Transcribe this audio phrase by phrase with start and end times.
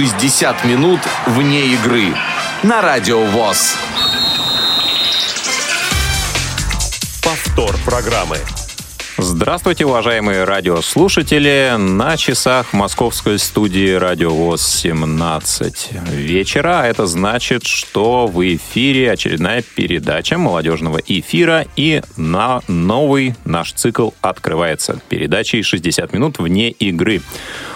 [0.00, 2.14] 60 минут вне игры
[2.62, 3.76] на Радио ВОЗ.
[7.22, 8.38] Повтор программы.
[9.18, 11.74] Здравствуйте, уважаемые радиослушатели.
[11.76, 16.84] На часах московской студии Радио ВОЗ 17 вечера.
[16.86, 21.66] Это значит, что в эфире очередная передача молодежного эфира.
[21.76, 27.20] И на новый наш цикл открывается передачей «60 минут вне игры».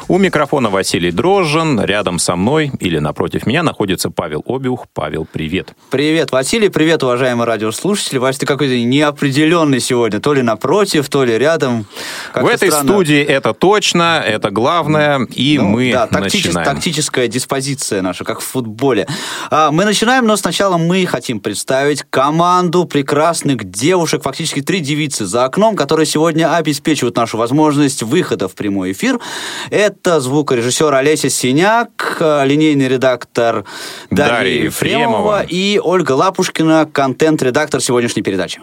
[0.07, 1.81] У микрофона Василий Дрожжин.
[1.81, 4.87] Рядом со мной или напротив меня находится Павел Обиух.
[4.93, 5.73] Павел, привет.
[5.91, 6.69] Привет, Василий.
[6.69, 8.19] Привет, уважаемые радиослушатели.
[8.19, 10.21] Вася, ты какой-то неопределенный сегодня.
[10.21, 11.87] То ли напротив, то ли рядом.
[12.35, 12.93] Как-то в этой странно.
[12.93, 15.27] студии это точно, это главное.
[15.35, 16.75] И ну, мы да, тактичес, начинаем.
[16.75, 19.09] Тактическая диспозиция наша, как в футболе.
[19.51, 25.47] А, мы начинаем, но сначала мы хотим представить команду прекрасных девушек, фактически три девицы за
[25.47, 29.19] окном, которые сегодня обеспечивают нашу возможность выхода в прямой эфир.
[29.71, 33.65] Это это звукорежиссер Олеся Синяк, линейный редактор
[34.11, 38.61] Дарья, Дарья Ефремова и Ольга Лапушкина, контент-редактор сегодняшней передачи.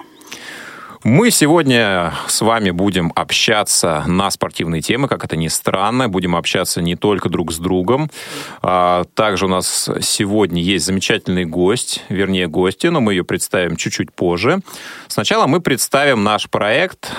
[1.03, 6.09] Мы сегодня с вами будем общаться на спортивные темы, как это ни странно.
[6.09, 8.11] Будем общаться не только друг с другом.
[8.61, 14.13] А, также у нас сегодня есть замечательный гость, вернее гости, но мы ее представим чуть-чуть
[14.13, 14.59] позже.
[15.07, 17.11] Сначала мы представим наш проект,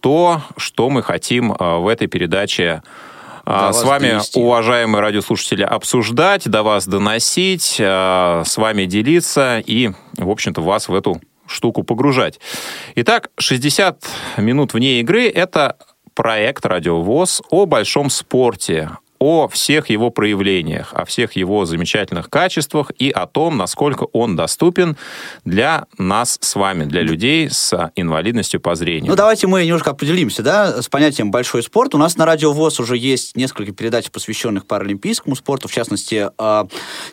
[0.00, 2.82] то, что мы хотим а, в этой передаче
[3.46, 4.40] а, с вами, донести.
[4.40, 10.94] уважаемые радиослушатели, обсуждать, до вас доносить, а, с вами делиться и, в общем-то, вас в
[10.94, 12.40] эту штуку погружать.
[12.96, 14.04] Итак, 60
[14.38, 15.76] минут вне игры– это
[16.14, 23.10] проект «Радиовоз» о большом спорте, о всех его проявлениях, о всех его замечательных качествах и
[23.10, 24.96] о том, насколько он доступен
[25.44, 29.10] для нас с вами, для людей с инвалидностью по зрению.
[29.10, 31.94] Ну, давайте мы немножко определимся, да, с понятием «большой спорт».
[31.94, 36.64] У нас на Радио ВОЗ уже есть несколько передач, посвященных паралимпийскому спорту, в частности, э,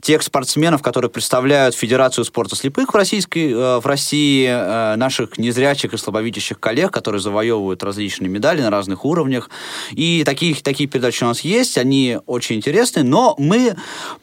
[0.01, 5.93] тех спортсменов, которые представляют Федерацию спорта слепых в, российской, э, в России, э, наших незрячих
[5.93, 9.49] и слабовидящих коллег, которые завоевывают различные медали на разных уровнях.
[9.91, 13.75] И такие, такие передачи у нас есть, они они очень интересны, но мы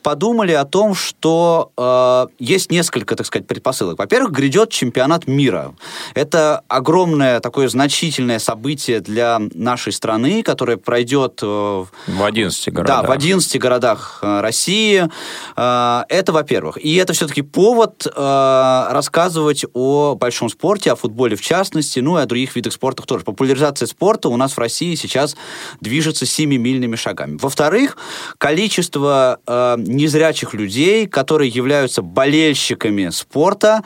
[0.02, 3.98] подумали о том, что э, есть несколько, так сказать, предпосылок.
[3.98, 5.74] Во-первых, грядет чемпионат мира.
[6.14, 11.40] Это огромное такое значительное событие для нашей страны, которое пройдет...
[11.42, 13.02] Э, в 11 городах.
[13.02, 15.08] Да, в 11 городах э, России.
[15.56, 16.76] Э, это, во-первых.
[16.84, 22.22] И это все-таки повод э, рассказывать о большом спорте, о футболе в частности, ну и
[22.22, 23.24] о других видах спорта тоже.
[23.24, 25.36] Популяризация спорта у нас в России сейчас
[25.80, 27.38] движется семимильными шагами.
[27.40, 27.98] Во во-вторых,
[28.38, 33.84] количество э, незрячих людей, которые являются болельщиками спорта,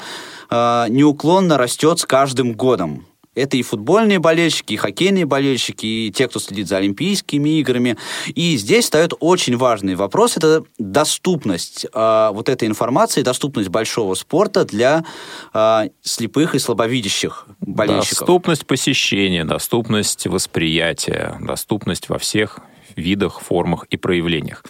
[0.49, 3.05] э, неуклонно растет с каждым годом.
[3.35, 7.97] Это и футбольные болельщики, и хоккейные болельщики, и те, кто следит за Олимпийскими играми.
[8.29, 10.37] И здесь встает очень важный вопрос.
[10.37, 15.05] Это доступность э, вот этой информации, доступность большого спорта для
[15.53, 18.21] э, слепых и слабовидящих болельщиков.
[18.21, 22.61] Доступность посещения, доступность восприятия, доступность во всех
[22.97, 24.63] видах, формах и проявлениях.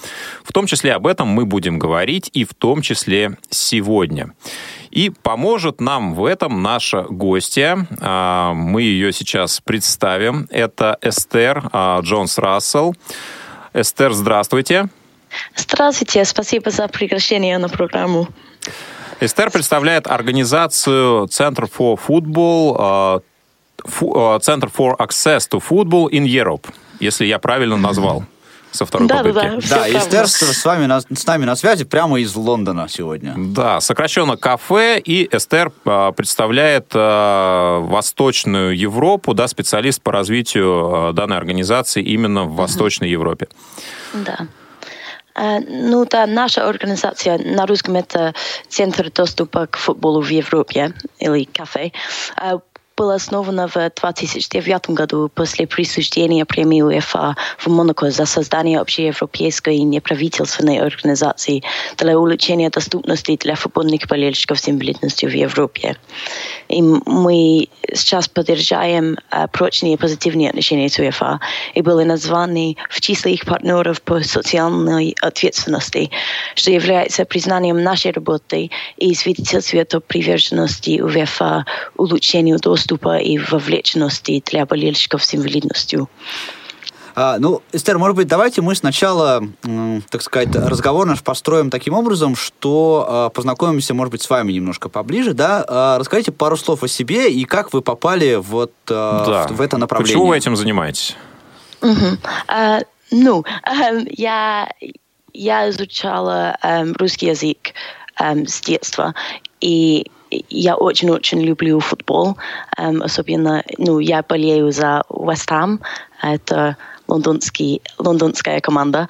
[0.42, 4.34] В том числе об этом мы будем говорить и в том числе сегодня.
[4.90, 7.86] И поможет нам в этом наша гостья.
[8.00, 10.46] А, мы ее сейчас представим.
[10.50, 12.94] Это Эстер а, Джонс Рассел.
[13.72, 14.88] Эстер, здравствуйте.
[15.56, 18.28] Здравствуйте, спасибо за приглашение на программу.
[19.20, 23.22] Эстер представляет организацию Center for Football,
[23.84, 26.68] Center for Access to Football in Europe
[27.04, 28.24] если я правильно назвал
[28.74, 29.34] со второй да, попытки.
[29.34, 33.34] Да, да, да и Эстер с, вами, с нами на связи прямо из Лондона сегодня.
[33.36, 41.12] Да, сокращенно кафе, и Эстер а, представляет а, Восточную Европу, да, специалист по развитию а,
[41.12, 43.48] данной организации именно в Восточной Европе.
[44.12, 44.48] Да.
[45.36, 48.34] Ну да, наша организация на русском это
[48.68, 51.90] Центр доступа к футболу в Европе или кафе
[52.96, 60.78] была основана в 2009 году после присуждения премии УЕФА в Монако за создание общеевропейской неправительственной
[60.78, 61.62] организации
[61.96, 65.96] для улучшения доступности для футбольных болельщиков с инвалидностью в Европе.
[66.68, 69.16] И мы сейчас поддерживаем
[69.52, 71.40] прочные позитивные отношения с УЕФА
[71.74, 76.10] и были названы в числе их партнеров по социальной ответственности,
[76.54, 81.64] что является признанием нашей работы и свидетельствует о приверженности УЕФА
[81.96, 86.08] улучшению доступа доступа и вовлеченности для болельщиков с инвалидностью.
[87.16, 89.40] А, ну, Эстер, может быть, давайте мы сначала,
[90.10, 94.88] так сказать, разговор наш построим таким образом, что а, познакомимся, может быть, с вами немножко
[94.88, 95.64] поближе, да?
[95.66, 99.54] А, расскажите пару слов о себе и как вы попали вот а, да.
[99.54, 100.14] в, в это направление.
[100.14, 101.16] Почему вы этим занимаетесь?
[101.82, 102.18] Угу.
[102.48, 102.80] А,
[103.12, 104.68] ну, а, я
[105.32, 107.74] я изучала um, русский язык
[108.20, 109.14] um, с детства,
[109.60, 110.10] и
[110.50, 112.36] я очень-очень люблю футбол,
[112.78, 115.80] um, особенно, ну, я болею за West Ham,
[116.22, 116.76] это
[117.08, 119.08] лондонский, лондонская команда.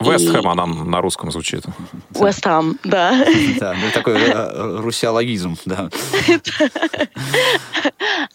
[0.00, 1.64] Вестхэм, она на русском звучит.
[2.10, 3.24] Вестхэм, да.
[3.60, 5.88] Да, ну такой э, русиологизм, да.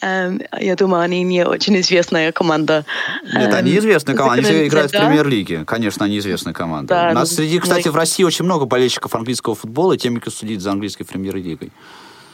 [0.01, 2.85] Эм, я думаю, они не очень известная команда.
[3.33, 5.63] Нет, они эм, известная команда, они играют в премьер-лиге.
[5.65, 7.09] Конечно, они известная команда.
[7.11, 10.61] У нас среди, кстати, в России очень много болельщиков английского футбола и теми, кто следит
[10.61, 11.71] за английской премьер-лигой.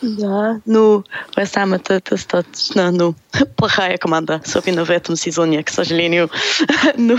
[0.01, 1.03] Да, ну,
[1.35, 3.15] Вестхэм это достаточно, ну,
[3.55, 6.29] плохая команда, особенно в этом сезоне, к сожалению.
[6.97, 7.17] ну,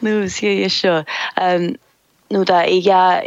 [0.00, 1.04] ну, все еще.
[1.36, 1.78] Um,
[2.30, 3.24] ну да, и я,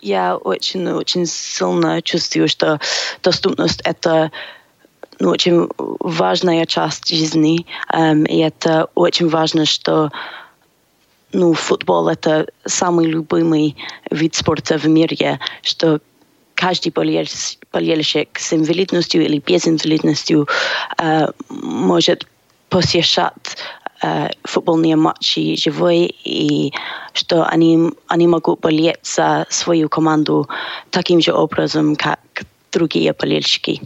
[0.00, 2.80] я очень-очень сильно чувствую, что
[3.22, 4.30] доступность это
[5.18, 10.10] ну, очень важная часть жизни, um, и это очень важно, что
[11.32, 13.76] ну, футбол это самый любимый
[14.10, 16.00] вид спорта в мире, что
[16.54, 20.48] каждый болельщик с инвалидностью или без инвалидностью
[21.48, 22.26] может
[22.68, 23.56] посещать
[24.42, 26.72] футбольные матчи живой, и
[27.12, 30.48] что они, они могут болеть за свою команду
[30.90, 32.18] таким же образом, как
[32.72, 33.80] другие болельщики.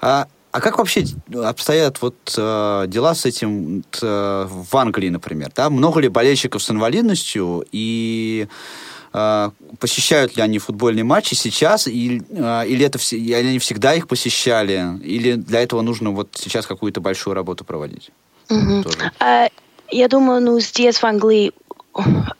[0.00, 1.04] А, а как вообще
[1.34, 5.50] обстоят вот э, дела с этим э, в Англии, например?
[5.54, 5.70] Да?
[5.70, 8.48] Много ли болельщиков с инвалидностью и
[9.78, 14.98] посещают ли они футбольные матчи сейчас, или, а, или, это, или они всегда их посещали,
[15.02, 18.10] или для этого нужно вот сейчас какую-то большую работу проводить?
[19.18, 19.48] А,
[19.90, 21.52] я думаю, ну, здесь в Англии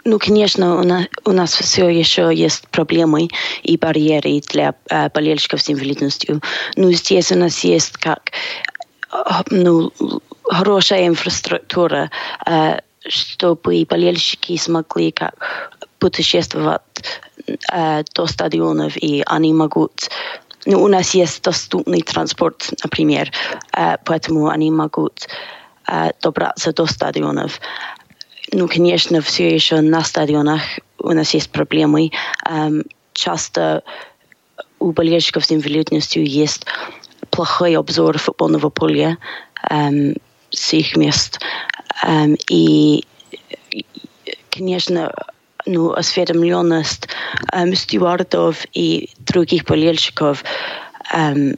[0.05, 3.29] ну, конечно, у нас, у нас все еще есть проблемы
[3.63, 6.43] и барьеры для э, болельщиков с инвалидностью.
[6.77, 8.33] Но здесь у нас есть как
[9.51, 9.93] ну,
[10.45, 12.11] хорошая инфраструктура,
[12.45, 16.83] э, чтобы болельщики смогли как путешествовать
[17.73, 20.11] э, до стадионов, и они могут
[20.67, 23.31] ну, у нас есть доступный транспорт, например,
[23.73, 25.29] э, поэтому они могут
[25.89, 27.61] э, добраться до стадионов.
[28.53, 30.61] Ну, конечно, все еще на стадионах
[30.99, 32.11] у нас есть проблемы.
[32.49, 33.83] Эм, часто
[34.79, 36.67] у болельщиков с инвалидностью есть
[37.31, 39.19] плохой обзор футбольного поля
[39.71, 40.15] эм,
[40.51, 41.41] с их мест.
[42.05, 43.05] Эм, и,
[44.51, 45.13] конечно,
[45.67, 47.09] ну, осведомленность
[47.53, 50.45] эм, стюардов и других болельщиков
[51.13, 51.57] эм,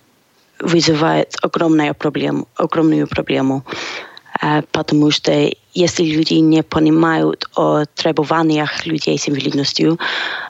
[0.60, 3.64] вызывает огромную проблему, огромную проблему,
[4.42, 9.98] э, потому что если люди не понимают о требованиях людей с инвалидностью,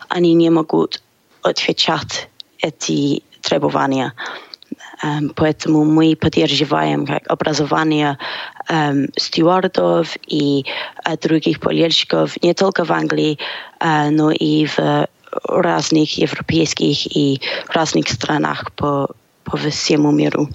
[0.08, 1.02] они не могут
[1.42, 2.28] отвечать
[2.60, 4.12] эти требования.
[4.16, 4.47] Um,
[5.34, 8.18] поэтому мы поддерживаем как образование
[8.68, 10.64] um, стюардов и
[11.04, 13.38] uh, других болельщиков не только в Англии,
[13.80, 15.08] uh, но и в
[15.44, 19.08] разных европейских и разных странах по,
[19.44, 20.48] по всему миру.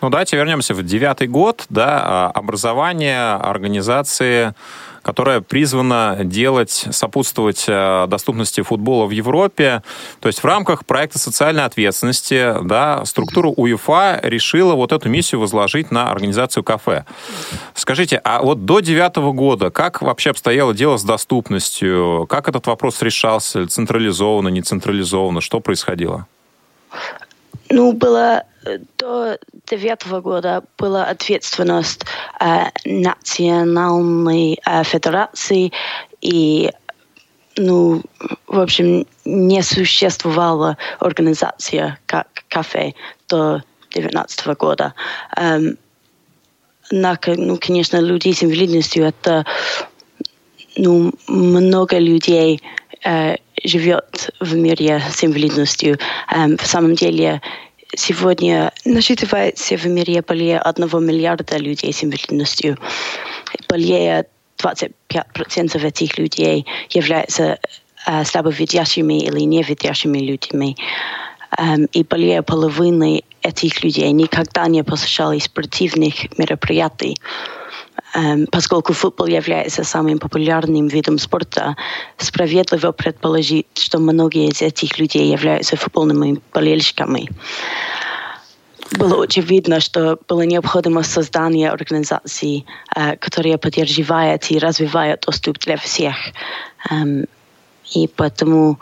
[0.00, 4.54] Ну давайте вернемся в девятый год, да, а, образование организации
[5.02, 9.82] которая призвана делать, сопутствовать э, доступности футбола в Европе.
[10.20, 15.90] То есть в рамках проекта социальной ответственности да, структура УЕФА решила вот эту миссию возложить
[15.90, 17.04] на организацию кафе.
[17.74, 22.26] Скажите, а вот до девятого года как вообще обстояло дело с доступностью?
[22.28, 23.66] Как этот вопрос решался?
[23.66, 25.40] Централизованно, не централизованно?
[25.40, 26.26] Что происходило?
[27.70, 28.44] Ну, было
[28.98, 32.04] до девятого года была ответственность
[32.40, 35.72] э, национальной э, федерации
[36.20, 36.70] и
[37.56, 38.02] ну,
[38.46, 42.94] в общем, не существовала организация как кафе
[43.28, 44.94] до 2019 года.
[45.36, 45.76] Эм,
[46.90, 49.44] на, ну, конечно, люди с инвалидностью это
[50.76, 52.62] ну, много людей
[53.04, 55.98] э, живет в мире с инвалидностью.
[56.34, 57.40] Эм, в самом деле
[57.96, 62.78] Сегодня насчитывается в мире более 1 миллиарда людей с инвалидностью.
[63.68, 64.26] Более
[64.58, 67.58] 25% этих людей являются
[68.06, 70.76] э, слабовидящими или невидящими людьми.
[71.58, 77.16] Um, и более половины этих людей никогда не посещали спортивных мероприятий.
[78.14, 81.76] Um, поскольку футбол является самым популярным видом спорта,
[82.16, 87.28] справедливо предположить, что многие из этих людей являются футбольными болельщиками.
[88.98, 92.64] Было очевидно, что было необходимо создание организации,
[92.96, 96.16] uh, которая поддерживает и развивает доступ для всех.
[96.90, 97.28] Um,
[97.94, 98.80] и поэтому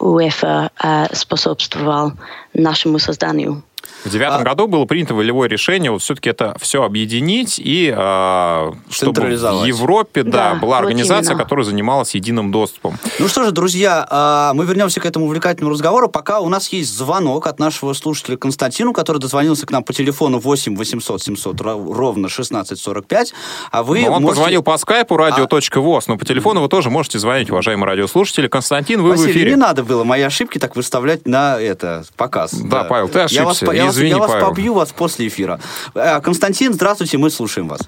[0.00, 2.12] УЕФА uh, способствовал
[2.54, 3.62] нашему созданию.
[4.04, 8.72] В девятом А- году было принято волевое решение вот все-таки это все объединить и а,
[8.90, 9.64] чтобы в.
[9.64, 11.42] Европе да, Да, была вот организация, именно.
[11.42, 12.98] которая занималась единым доступом.
[13.18, 16.08] Ну что же, друзья, а, мы вернемся к этому увлекательному разговору.
[16.08, 20.38] Пока у нас есть звонок от нашего слушателя Константину, который дозвонился к нам по телефону
[20.38, 23.32] 8 800 700 ро- ровно 1645.
[23.70, 27.18] А вы Но он можете- позвонил по скайпу radio.voz, но по телефону вы тоже можете
[27.18, 28.48] звонить, уважаемые радиослушатели.
[28.48, 29.50] Константин, вы в Василий, эфире.
[29.50, 32.52] не надо было мои ошибки так выставлять на это показ.
[32.54, 35.60] Да, Павел, ты Я вас, я вас- я вас побью вас после эфира.
[35.94, 37.80] Э, Константин, здравствуйте, мы слушаем вас.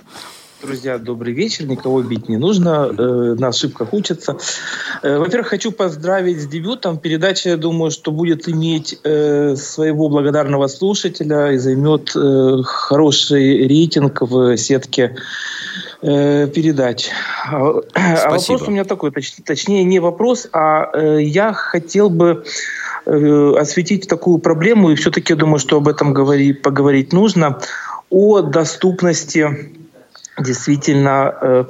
[0.66, 1.64] Друзья, добрый вечер.
[1.66, 2.88] Никого бить не нужно.
[2.90, 4.36] э, на ошибках учатся.
[5.02, 6.98] Э, во-первых, хочу поздравить с дебютом.
[6.98, 14.22] Передача, я думаю, что будет иметь э, своего благодарного слушателя и займет э, хороший рейтинг
[14.22, 15.14] в сетке
[16.02, 17.10] э, передач.
[17.48, 18.52] А, а Спасибо.
[18.54, 22.44] вопрос у меня такой, точ- точнее не вопрос, а э, я хотел бы
[23.06, 27.60] э, осветить такую проблему, и все-таки думаю, что об этом говори- поговорить нужно,
[28.10, 29.70] о доступности
[30.38, 31.64] действительно э,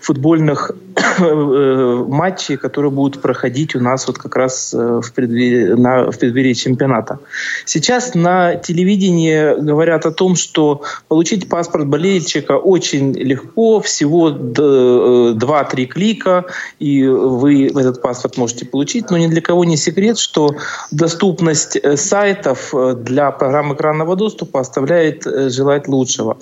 [0.00, 0.70] футбольных
[1.18, 6.18] э, матчей, которые будут проходить у нас вот как раз э, в, преддверии, на, в
[6.18, 7.18] преддверии чемпионата.
[7.64, 15.34] Сейчас на телевидении говорят о том, что получить паспорт болельщика очень легко, всего д- э,
[15.34, 16.44] 2-3 клика,
[16.78, 20.54] и вы этот паспорт можете получить, но ни для кого не секрет, что
[20.92, 26.36] доступность сайтов для программ экранного доступа оставляет желать лучшего.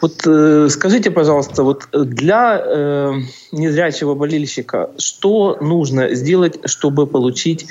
[0.00, 0.68] Вот э,
[1.06, 3.12] скажите, пожалуйста, вот э, для э,
[3.52, 7.66] незрячего болельщика что нужно сделать, чтобы получить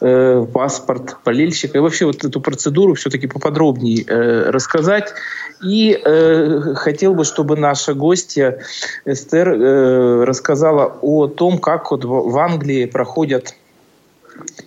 [0.00, 5.14] э, паспорт болельщика и вообще вот эту процедуру все-таки поподробнее э, рассказать.
[5.62, 8.58] И э, хотел бы, чтобы наша гостья
[9.06, 13.54] Эстер э, рассказала о том, как вот в, Англии проходят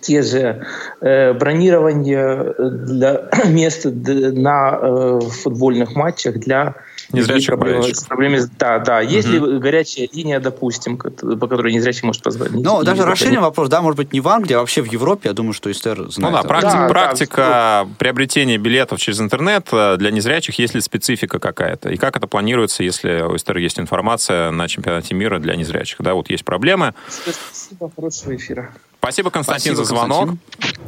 [0.00, 0.64] те же
[1.00, 6.74] э, бронирования для мест на э, футбольных матчах для
[7.12, 8.46] Незрячих проблемы- болельщиков.
[8.46, 9.00] с- Да, да.
[9.00, 11.08] Есть ли горячая линия, допустим, по
[11.46, 12.62] которой незрячий может позвонить?
[12.64, 15.28] Ну, даже расширим вопрос, да, может быть, не в Англии, а вообще в Европе.
[15.30, 16.34] Я думаю, что Эстер Ну знает.
[16.34, 16.48] да, об этом.
[16.48, 21.88] практика, Да, да, практика приобретения билетов через интернет э, для незрячих, есть ли специфика какая-то?
[21.90, 25.98] И как это планируется, если у Эстер есть информация на чемпионате мира для незрячих?
[26.00, 26.94] Да, вот есть проблемы.
[27.08, 28.70] Спасибо, хорошего эфира.
[28.98, 30.28] Спасибо, Константин, Спасибо, за звонок.
[30.58, 30.78] Константин.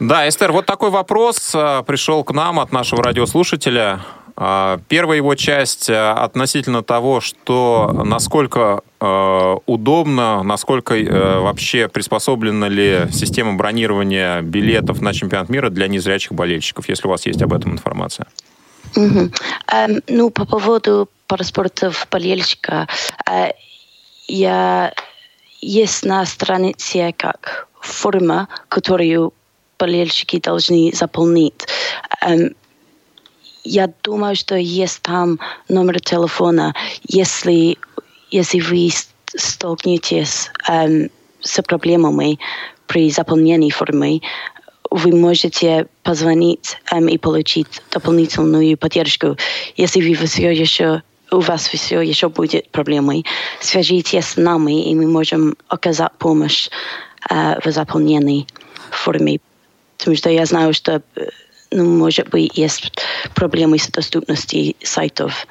[0.00, 4.00] Да, Эстер, вот такой вопрос э, пришел к нам от нашего радиослушателя.
[4.40, 12.68] А, Первая его часть э, относительно того, что насколько э, удобно, насколько э, вообще приспособлена
[12.68, 17.52] ли система бронирования билетов на чемпионат мира для незрячих болельщиков, если у вас есть об
[17.52, 18.28] этом информация.
[18.94, 22.86] Эм, ну, по поводу паспортов болельщика,
[24.28, 24.94] я
[25.60, 29.34] есть на странице как форма, которую
[29.80, 31.66] болельщики должны заполнить.
[32.24, 32.54] Эм,
[33.68, 36.74] я думаю, что есть там номер телефона,
[37.06, 37.76] если,
[38.30, 38.90] если вы
[39.36, 41.10] столкнетесь эм,
[41.40, 42.38] с проблемами
[42.86, 44.22] при заполнении формы,
[44.90, 49.36] вы можете позвонить эм, и получить дополнительную поддержку.
[49.76, 53.22] Если вы все еще у вас все еще будет проблемы,
[53.60, 56.70] свяжитесь с нами, и мы можем оказать помощь
[57.28, 58.46] э, в заполнении
[58.90, 59.40] формы.
[59.98, 61.28] Потому что я знаю, что э,
[61.70, 62.92] ну, может быть, есть
[63.34, 65.46] проблемы с доступностью сайтов.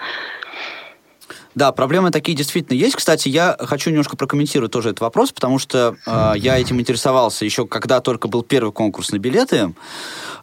[1.57, 2.95] Да, проблемы такие действительно есть.
[2.95, 7.65] Кстати, я хочу немножко прокомментировать тоже этот вопрос, потому что э, я этим интересовался еще
[7.65, 9.73] когда только был первый конкурс на билеты,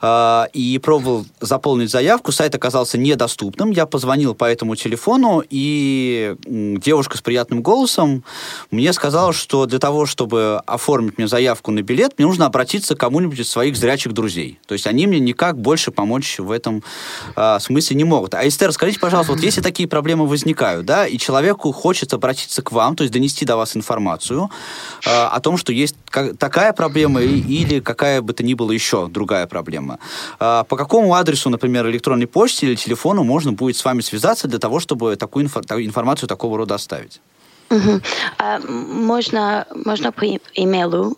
[0.03, 2.33] э, и пробовал заполнить заявку.
[2.33, 3.71] Сайт оказался недоступным.
[3.71, 8.25] Я позвонил по этому телефону, и девушка с приятным голосом
[8.73, 12.99] мне сказала, что для того, чтобы оформить мне заявку на билет, мне нужно обратиться к
[12.99, 14.59] кому-нибудь из своих зрячих друзей.
[14.67, 16.83] То есть они мне никак больше помочь в этом
[17.37, 18.35] э, смысле не могут.
[18.35, 22.73] А, Эстер, скажите, пожалуйста, вот если такие проблемы возникают, да, и человеку хочется обратиться к
[22.73, 24.51] вам, то есть донести до вас информацию
[25.07, 28.73] э, о том, что есть ка- такая проблема и- или какая бы то ни была
[28.75, 29.99] еще другая проблема.
[30.41, 34.59] Э, по какому адресу, например, электронной почте или телефону можно будет с вами связаться для
[34.59, 37.21] того, чтобы такую инфо- информацию такого рода оставить?
[38.39, 41.15] А, можно, можно по имейлу.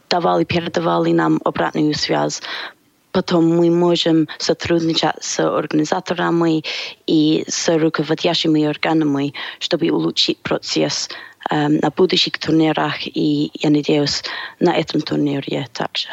[0.09, 2.41] давали, передавали нам обратную связь.
[3.15, 6.65] Потом мы можем сотрудничать с организаторами
[7.07, 11.09] и с руководящими органами, чтобы улучшить процесс
[11.49, 14.25] эм, на будущих турнирах и, я надеюсь,
[14.59, 16.09] на этом турнире также.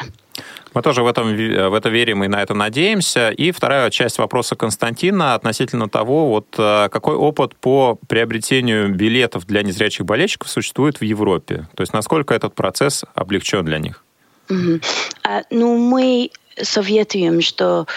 [0.76, 3.32] Мы тоже в, этом, в это верим и на это надеемся.
[3.32, 9.64] И вторая часть вопроса Константина относительно того, вот э, какой опыт по приобретению билетов для
[9.64, 11.68] незрячих болельщиков существует в Европе.
[11.76, 14.04] То есть насколько этот процесс облегчен для них?
[14.50, 14.82] Мгм.
[15.24, 16.30] А, ну, мы
[16.62, 17.88] советуем, что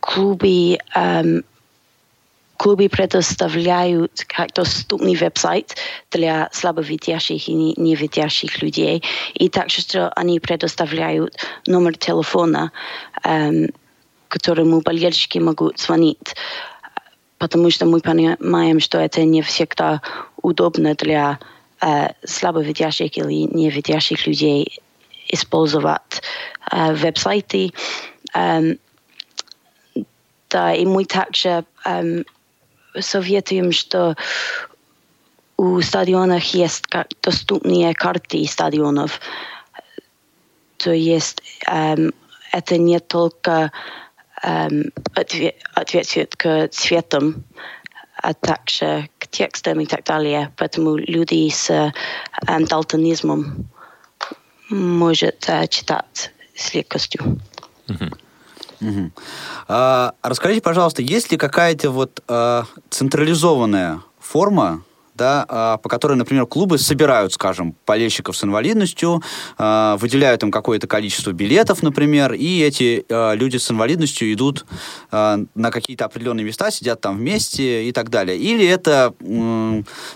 [0.00, 1.44] клубы, эм,
[2.56, 5.76] клубы предоставляют как доступный веб-сайт
[6.10, 9.02] для слабовидящих и не- невидящих людей,
[9.34, 12.72] и также, что они предоставляют номер телефона,
[13.24, 13.70] эм,
[14.28, 16.34] которому болельщики могут звонить,
[17.38, 20.02] потому что мы понимаем, что это не всегда
[20.42, 21.38] удобно для
[21.80, 24.80] э, слабовидящих или невидящих людей
[25.28, 26.22] использовать
[26.70, 27.72] э, веб-сайты.
[28.34, 28.78] Эм,
[30.50, 32.24] да, и мы также эм,
[32.98, 34.16] советуем, что
[35.56, 36.84] у стадионов есть
[37.22, 39.20] доступные карты стадионов.
[40.76, 42.12] То есть эм,
[42.52, 43.72] это не только
[44.42, 47.44] эм, отве- ответствует к цветам,
[48.22, 50.52] а также к текстам и так далее.
[50.56, 53.68] Поэтому люди с эм, далтонизмом
[54.68, 57.40] может э, читать с легкостью.
[58.80, 59.12] Мгм.
[59.66, 64.82] А, расскажите, пожалуйста, есть ли какая-то вот а, централизованная форма,
[65.18, 69.22] да, а, по которой, например, клубы собирают, скажем, болельщиков с инвалидностью,
[69.58, 74.64] а, выделяют им какое-то количество билетов, например, и эти а, люди с инвалидностью идут
[75.10, 78.38] на какие-то определенные места, сидят там вместе и так далее.
[78.38, 79.12] Или это,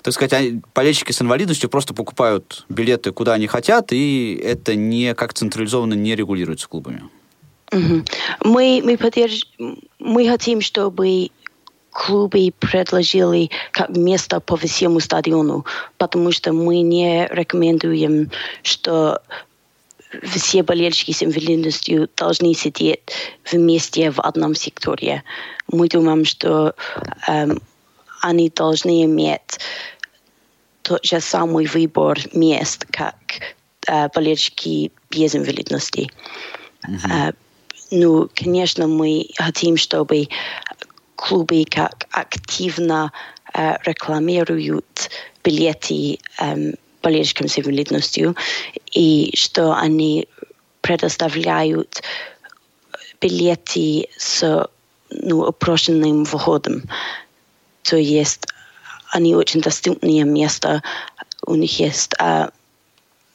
[0.02, 5.34] так сказать, болельщики с инвалидностью просто покупают билеты куда они хотят, и это не как
[5.34, 7.02] централизованно не регулируется клубами.
[7.72, 11.30] Мы, мы, поддерж- мы хотим, чтобы
[11.92, 15.64] клубы предложили как место по всему стадиону,
[15.98, 18.30] потому что мы не рекомендуем,
[18.62, 19.20] что
[20.22, 23.00] все болельщики с инвалидностью должны сидеть
[23.50, 25.22] вместе в одном секторе.
[25.68, 26.74] Мы думаем, что
[27.28, 27.60] эм,
[28.20, 29.58] они должны иметь
[30.82, 33.16] тот же самый выбор мест, как
[33.86, 36.10] э, болельщики без инвалидности.
[36.86, 37.32] Э,
[37.90, 40.28] ну, конечно, мы хотим, чтобы
[41.22, 43.12] клубы как активно
[43.54, 45.10] э, рекламируют
[45.44, 48.34] билеты эм, болельщикам с инвалидностью
[48.90, 50.26] и что они
[50.80, 52.02] предоставляют
[53.20, 54.68] билеты с
[55.10, 56.82] ну, упрощенным входом.
[57.84, 58.48] То есть
[59.12, 60.82] они очень доступные места,
[61.46, 62.48] у них есть э,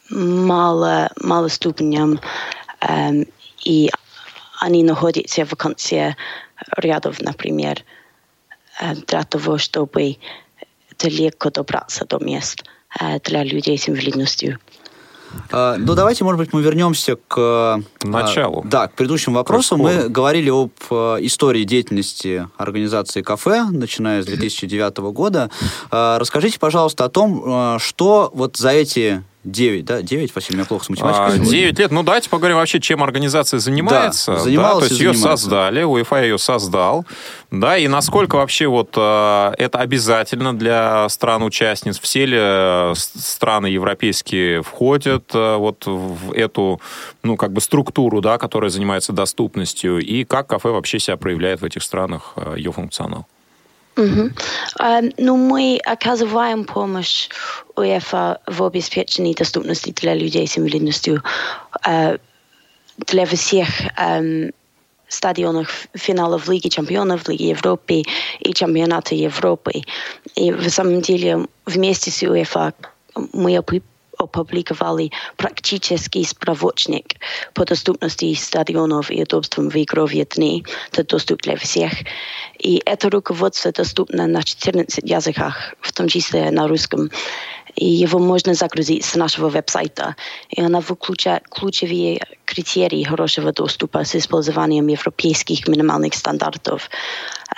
[0.10, 2.20] мало, мало ступеням,
[2.82, 3.28] эм,
[3.64, 3.90] и
[4.60, 6.18] они находятся в конце
[6.78, 7.84] рядов, например,
[8.82, 10.18] э, для того, чтобы
[10.92, 12.64] это легко добраться до мест
[13.00, 14.60] э, для людей с инвалидностью.
[15.52, 17.38] А, Ну, давайте, может быть, мы вернемся к...
[17.38, 18.64] а, Началу.
[18.66, 19.76] Да, к предыдущему вопросу.
[19.76, 25.50] К Мы говорили об э, истории деятельности организации «Кафе», начиная с 2009 года.
[25.92, 30.58] А, Расскажите, пожалуйста, о том, э, что вот за эти 9, да, 9, Василий, у
[30.58, 31.52] меня плохо с математикой сегодня.
[31.52, 31.92] 9 лет.
[31.92, 34.34] Ну, давайте поговорим вообще, чем организация занимается.
[34.34, 35.44] Да, занималась то есть ее занимается.
[35.44, 37.06] создали, УЕФА ее создал.
[37.50, 41.98] Да, и насколько вообще вот э, это обязательно для стран-участниц?
[42.00, 46.82] Все ли э, страны европейские входят э, вот в эту,
[47.24, 50.00] ну, как бы структуру, да, которая занимается доступностью?
[50.00, 53.26] И как кафе вообще себя проявляет в этих странах, э, ее функционал?
[53.98, 54.34] Мгм.
[54.80, 57.30] Эм, Ну, мы оказываем помощь
[57.76, 61.24] УЕФА в обеспечении доступности для людей с инвалидностью
[61.86, 62.18] э,
[63.08, 64.52] для всех эм,
[65.08, 68.04] стадионов финалов Лиги чемпионов, Лиги Европы
[68.40, 69.82] и чемпионата Европы.
[70.36, 72.74] И в самом деле вместе с УЕФА
[73.34, 73.58] мы
[74.18, 77.16] опу- опубликовали практический справочник
[77.54, 80.66] по доступности стадионов и удобствам в игровые дни.
[80.92, 81.92] Это доступ для всех.
[82.60, 87.10] И это руководство доступно на 14 языках, в том числе на русском.
[87.78, 90.16] И его можно загрузить с нашего веб-сайта.
[90.50, 96.90] И она включает ключевые критерий хорошего доступа с использованием европейских минимальных стандартов.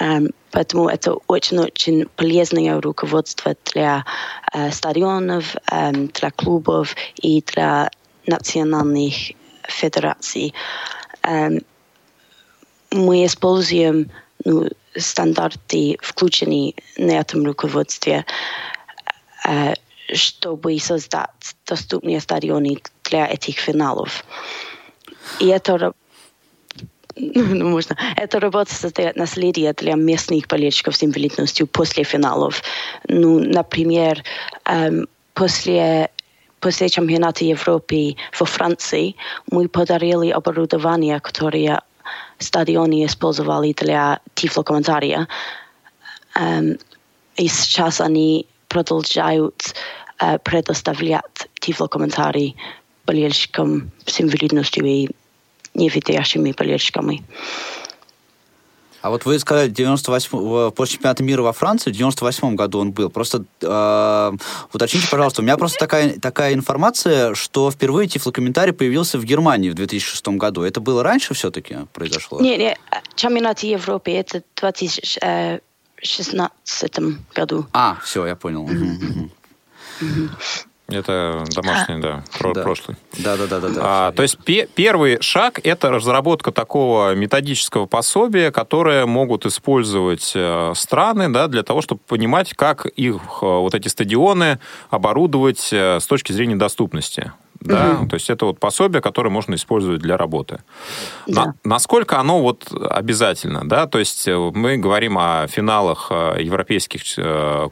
[0.02, 4.04] Um, поэтому это очень-очень полезное руководство для
[4.54, 7.90] uh, стадионов, um, для клубов и для
[8.28, 9.14] национальных
[9.64, 10.54] федераций.
[11.24, 11.64] Um,
[12.92, 14.12] мы используем
[14.44, 18.26] ну, стандарты, включенные на этом руководстве,
[19.48, 19.76] uh,
[20.14, 24.24] чтобы создать доступные стадионы для этих финалов.
[25.40, 25.94] И это
[27.16, 27.96] ну, можно.
[28.16, 32.64] Это работа создает наследие для местных болельщиков с инвалидностью после финалов.
[33.08, 34.24] Ну, например,
[34.66, 36.10] эм, после
[36.60, 39.16] после чемпионата Европы во Франции
[39.50, 41.82] мы подарили оборудование, которое
[42.38, 45.28] стадионы использовали для тифлокомментария.
[46.36, 46.80] Um,
[47.38, 49.74] и сейчас они продолжают
[50.22, 52.56] uh, предоставлять тифлокомментарий
[53.06, 55.10] болельщикам с инвалидностью и
[55.74, 57.24] невидящими болельщиками.
[59.02, 63.10] А вот вы сказали, 98, после чемпионата мира во Франции, в 98 году он был.
[63.10, 64.32] Просто э,
[64.74, 69.76] уточните, пожалуйста, у меня просто такая, такая информация, что впервые тифлокомментарий появился в Германии в
[69.76, 70.64] 2006 году.
[70.64, 72.42] Это было раньше все-таки произошло?
[72.42, 72.78] Нет, нет,
[73.16, 74.64] чемпионат Европы это в
[76.02, 77.00] 2016
[77.34, 77.66] году.
[77.74, 78.68] А, все, я понял.
[80.90, 82.00] Это домашний, а.
[82.00, 82.64] да, про да.
[82.64, 82.98] прошлый.
[83.20, 83.70] Да, да, да, да.
[83.70, 90.32] да а, то есть пе- первый шаг это разработка такого методического пособия, которое могут использовать
[90.34, 94.60] э, страны, да, для того, чтобы понимать, как их э, вот эти стадионы
[94.90, 97.34] оборудовать э, с точки зрения доступности.
[97.62, 98.10] Да, угу.
[98.10, 100.62] то есть это вот пособие, которое можно использовать для работы.
[101.28, 101.46] Да.
[101.46, 107.02] На, насколько оно вот обязательно, да, то есть мы говорим о финалах европейских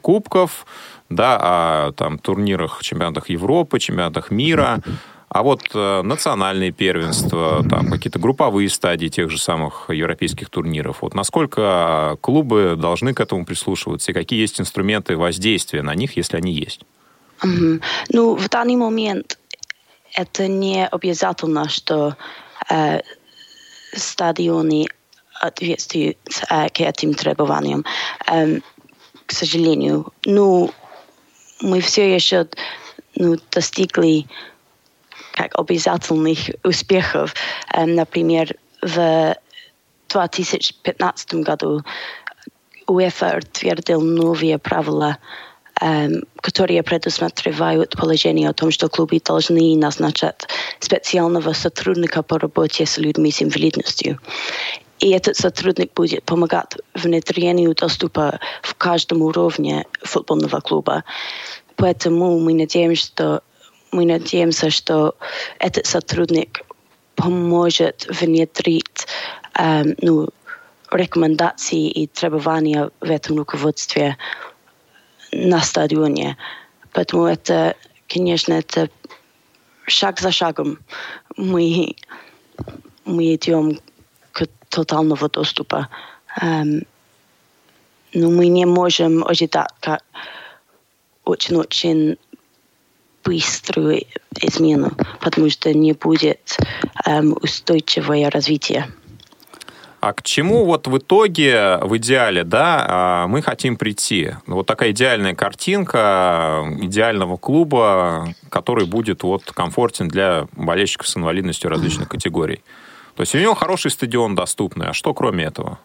[0.02, 0.66] кубков,
[1.08, 4.82] да, о там, турнирах, чемпионатах Европы, чемпионатах мира,
[5.28, 11.02] а вот э, национальные первенства, там какие-то групповые стадии тех же самых европейских турниров.
[11.02, 16.38] Вот насколько клубы должны к этому прислушиваться и какие есть инструменты воздействия на них, если
[16.38, 16.80] они есть?
[17.42, 17.82] Mm-hmm.
[18.10, 19.38] Ну, в данный момент
[20.18, 22.16] это не обязательно, что
[22.68, 23.00] э,
[23.92, 24.86] стадионы
[25.40, 26.18] ответствуют
[26.50, 27.84] э, к этим требованиям.
[28.26, 28.58] Э,
[29.26, 30.12] к сожалению.
[30.24, 30.72] Ну,
[31.60, 32.48] мы все еще
[33.14, 34.26] ну, достигли
[35.34, 37.34] как обязательных успехов.
[37.76, 39.36] Um, например, в
[40.08, 41.84] 2015 году
[42.88, 45.18] УЕФА утвердил новые правила,
[46.40, 50.46] которые предусматривают положение о том, что клубы должны назначать
[50.80, 54.18] специального сотрудника по работе с людьми с инвалидностью.
[54.98, 61.04] И этот сотрудник будет помогать внедрению доступа в каждом уровне футбольного клуба.
[61.76, 63.42] Поэтому мы надеемся, что,
[63.92, 65.14] мы надеемся, что
[65.60, 66.62] этот сотрудник
[67.14, 69.06] поможет внедрить
[69.54, 70.28] um, ну,
[70.90, 74.16] рекомендации и требования в этом руководстве
[75.32, 76.36] на стадионе.
[76.92, 77.76] Поэтому это,
[78.08, 78.90] конечно, это
[79.86, 80.78] шаг за шагом
[81.36, 81.96] мы,
[83.04, 83.78] мы идем
[84.68, 85.88] тотального доступа.
[86.40, 86.86] Um,
[88.14, 90.02] но мы не можем ожидать как
[91.24, 92.16] очень-очень
[93.24, 94.06] быструю
[94.40, 96.56] измену, потому что не будет
[97.06, 98.90] um, устойчивое развитие.
[100.00, 104.30] А к чему вот в итоге, в идеале, да, а, мы хотим прийти?
[104.46, 112.08] Вот такая идеальная картинка идеального клуба, который будет вот комфортен для болельщиков с инвалидностью различных
[112.08, 112.62] категорий.
[113.16, 114.90] То есть у него хороший стадион доступный.
[114.90, 115.80] А что кроме этого?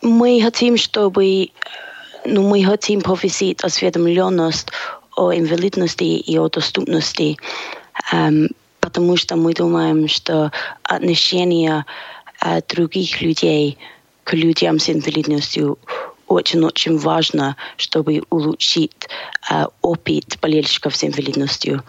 [0.00, 1.48] Мы хотим, чтобы
[2.24, 4.68] ну, мы хотим повысить осведомленность
[5.16, 7.36] о инвалидности и о доступности,
[8.12, 10.52] um, потому что мы думаем, что
[10.84, 12.14] отношение uh,
[12.68, 13.78] других людей
[14.24, 15.78] к людям с инвалидностью
[16.26, 19.08] очень-очень важно, чтобы улучшить
[19.50, 21.82] uh, опыт болельщиков с инвалидностью.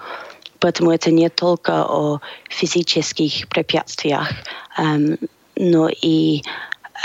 [0.60, 4.30] Поэтому это не только о физических препятствиях,
[4.78, 6.42] um, но и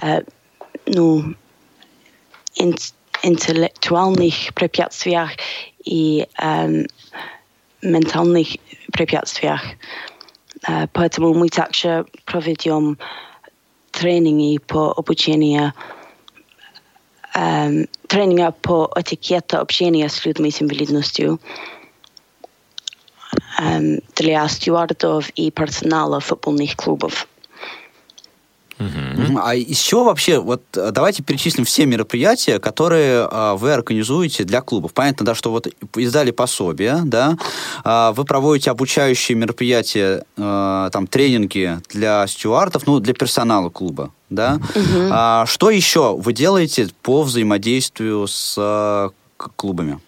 [0.02, 0.26] uh,
[0.86, 1.34] ну,
[2.56, 2.74] ин
[3.22, 5.30] интеллектуальных препятствиях
[5.84, 6.88] и um,
[7.82, 8.48] ментальных
[8.92, 9.62] препятствиях.
[10.66, 12.98] Uh, поэтому мы также проведем
[14.00, 15.74] тренинги по обучению
[17.36, 21.38] um, тренинга по этикету общения с людьми с инвалидностью
[24.16, 27.28] для стюардов и персонала футбольных клубов.
[28.80, 29.38] Мгм.
[29.38, 34.62] А из чего вообще, вот э, давайте перечислим все мероприятия, которые а, вы организуете для
[34.62, 34.94] клубов.
[34.94, 37.36] Понятно, да, что вот издали пособие, да,
[37.84, 44.58] а, вы проводите обучающие мероприятия, а, там, тренинги для стюартов, ну, для персонала клуба, да.
[45.10, 49.10] А, что еще вы делаете по взаимодействию с а,
[49.56, 50.00] клубами?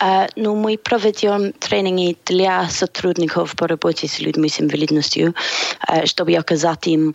[0.00, 5.34] Э, Ну, мы проведем тренинги для сотрудников по работе с людьми с инвалидностью,
[5.88, 7.14] э, чтобы оказать им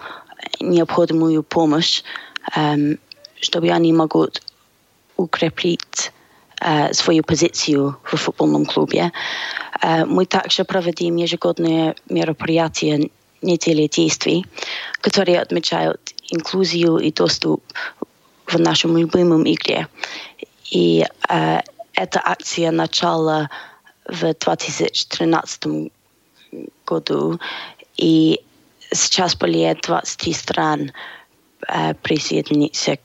[0.60, 2.04] необходимую помощь,
[3.42, 4.42] чтобы они могут
[5.18, 6.12] укрепить
[6.62, 9.12] э, свою позицию в футбольном клубе.
[9.82, 13.10] Э, Мы также проводим ежегодные мероприятия
[13.42, 14.46] недели действий,
[15.02, 17.64] которые отмечают инклюзию и доступ
[18.46, 19.88] в нашем любимом игре.
[20.72, 21.60] И э,
[21.94, 23.50] эта акция начала
[24.06, 25.92] в 2013
[26.86, 27.40] году,
[27.98, 28.42] и
[28.96, 30.92] сейчас более 23 стран
[31.68, 32.98] э, присоединиться.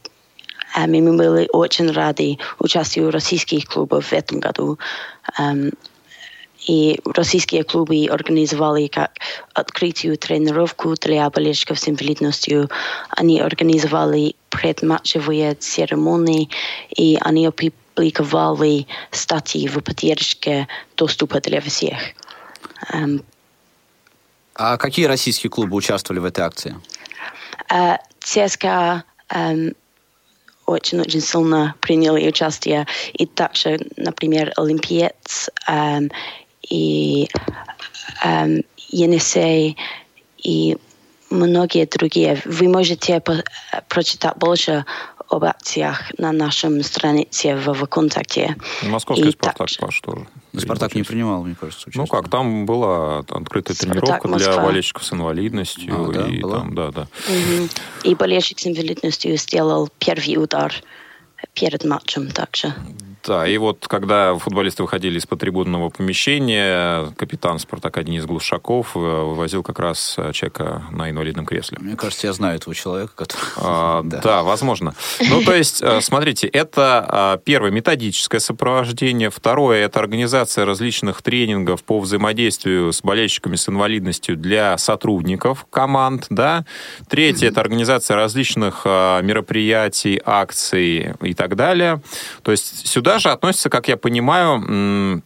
[0.77, 4.79] Э, мы были очень рады участию российских клубов в этом году.
[5.39, 5.73] Эм,
[6.67, 9.13] и российские клубы организовали как
[9.55, 12.69] открытую тренировку для болельщиков с инвалидностью.
[13.09, 16.51] Они организовали предматчевые церемонии,
[16.91, 21.99] и они опубликовали статьи в поддержке доступа для всех.
[24.61, 26.77] Эм, А какие российские клубы участвовали в этой акции?
[27.73, 29.75] Э, ЦСКА эм,
[30.67, 32.87] очень-очень сильно приняли участие.
[33.15, 36.11] И также, например, Олимпиец эм,
[36.69, 37.29] и
[38.23, 39.77] эм, Енисей
[40.39, 40.77] и
[41.31, 42.41] многие другие.
[42.45, 43.45] Вы можете по-
[43.89, 44.85] прочитать больше
[45.31, 48.57] об акциях на нашем странице в ВКонтакте.
[48.83, 50.27] Московский И «Спартак» также- ваш тоже.
[50.57, 52.21] Спартак не принимал, мне кажется, Ну участие.
[52.23, 54.65] как, там была открытая «Спартак» тренировка для Москва.
[54.65, 56.09] болельщиков с инвалидностью.
[56.11, 56.59] А, да, и была?
[56.59, 57.09] там, да, да.
[57.29, 57.69] Мгм.
[58.03, 60.75] И болельщик с инвалидностью сделал первый удар
[61.55, 62.75] перед матчем также.
[63.31, 69.63] Да, и вот когда футболисты выходили из-под трибунного помещения, капитан «Спартака» Денис Глушаков э, вывозил
[69.63, 71.79] как раз э, человека на инвалидном кресле.
[71.81, 73.41] Мне кажется, я знаю этого человека, который...
[73.57, 74.43] А, да.
[74.43, 74.97] возможно.
[75.29, 81.85] Ну, то есть, э, смотрите, это а, первое методическое сопровождение, второе это организация различных тренингов
[81.85, 86.65] по взаимодействию с болельщиками с инвалидностью для сотрудников команд, да.
[87.09, 92.03] Третье это организация различных а, мероприятий, акций и так далее.
[92.43, 95.23] То есть сюда же относится, как я понимаю,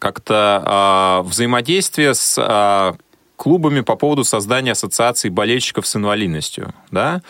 [0.00, 2.96] как-то а, взаимодействие с а,
[3.36, 7.22] клубами по поводу создания ассоциаций болельщиков с инвалидностью, да?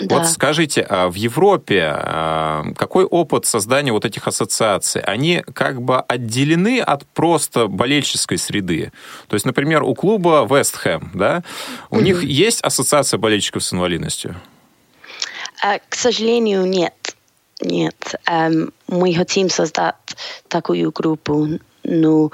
[0.00, 0.16] Да.
[0.16, 5.00] Вот скажите, а в Европе какой опыт создания вот этих ассоциаций?
[5.00, 8.92] Они как бы отделены от просто болельческой среды?
[9.28, 11.42] То есть, например, у клуба Вест Хэм, да,
[11.90, 14.36] у них есть ассоциация болельщиков с инвалидностью?
[15.88, 17.03] К сожалению, нет.
[17.64, 18.14] Нет.
[18.26, 19.94] Эм, Мы хотим создать
[20.48, 21.48] такую группу,
[21.82, 22.30] но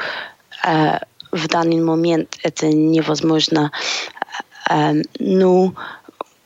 [0.67, 0.99] э,
[1.31, 3.71] в данный момент это невозможно.
[4.69, 5.73] Эм, Но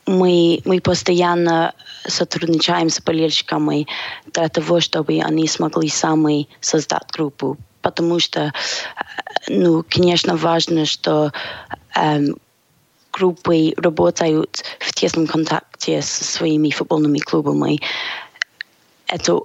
[0.05, 1.73] мы, мы постоянно
[2.07, 3.87] сотрудничаем с болельщиками
[4.31, 7.57] для того, чтобы они смогли сами создать группу.
[7.81, 8.51] Потому что, э,
[9.47, 11.31] ну, конечно, важно, что
[11.95, 12.35] эм,
[13.11, 17.79] группы работают в тесном контакте со своими футбольными клубами.
[19.07, 19.39] Это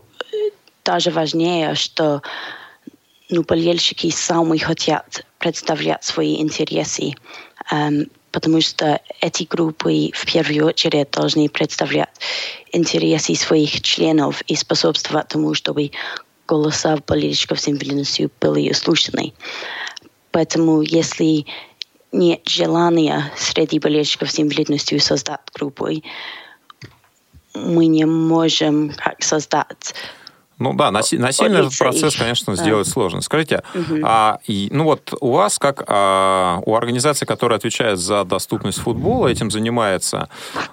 [0.84, 2.22] даже важнее, что
[3.28, 7.12] ну, болельщики сами хотят представлять свои интересы,
[7.70, 12.10] эм, потому что эти группы в первую очередь должны представлять
[12.72, 15.90] интересы своих членов и способствовать тому, чтобы
[16.46, 19.32] голоса болельщиков с инвалидностью были услышаны.
[20.32, 21.46] Поэтому если
[22.12, 26.02] нет желания среди болельщиков с инвалидностью создать группы,
[27.54, 29.94] мы не можем как создать.
[30.60, 32.62] Ну да, наси- насильно этот процесс, их, конечно, да.
[32.62, 33.22] сделать сложно.
[33.22, 33.62] Скажите,
[34.02, 39.28] а, и, ну вот у вас, как а, у организации, которая отвечает за доступность футбола,
[39.28, 40.28] этим занимается,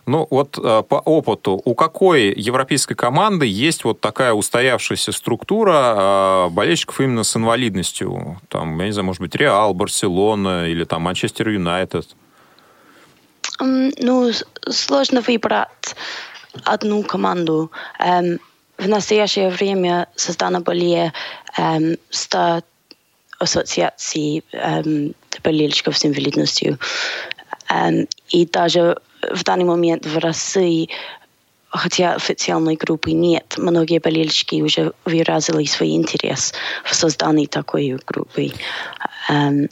[0.06, 6.50] ну вот а, по опыту, у какой европейской команды есть вот такая устоявшаяся структура а,
[6.50, 8.42] болельщиков именно с инвалидностью?
[8.50, 12.10] Там, я не знаю, может быть, Реал, Барселона или там Манчестер Юнайтед?
[13.60, 14.32] Ну,
[14.70, 15.96] сложно выбрать
[16.66, 17.72] одну команду.
[18.00, 18.40] Эм,
[18.78, 21.12] В настоящее время создано более
[21.58, 22.62] эм, 100
[23.40, 26.78] ассоциаций эм, болельщиков с инвалидностью.
[27.70, 28.98] Эм, И даже
[29.34, 30.90] в данный момент в России
[31.70, 38.52] хотя официальной группы нет, многие болельщики уже выразили свой интерес в создании такой группы.
[39.30, 39.70] Эм,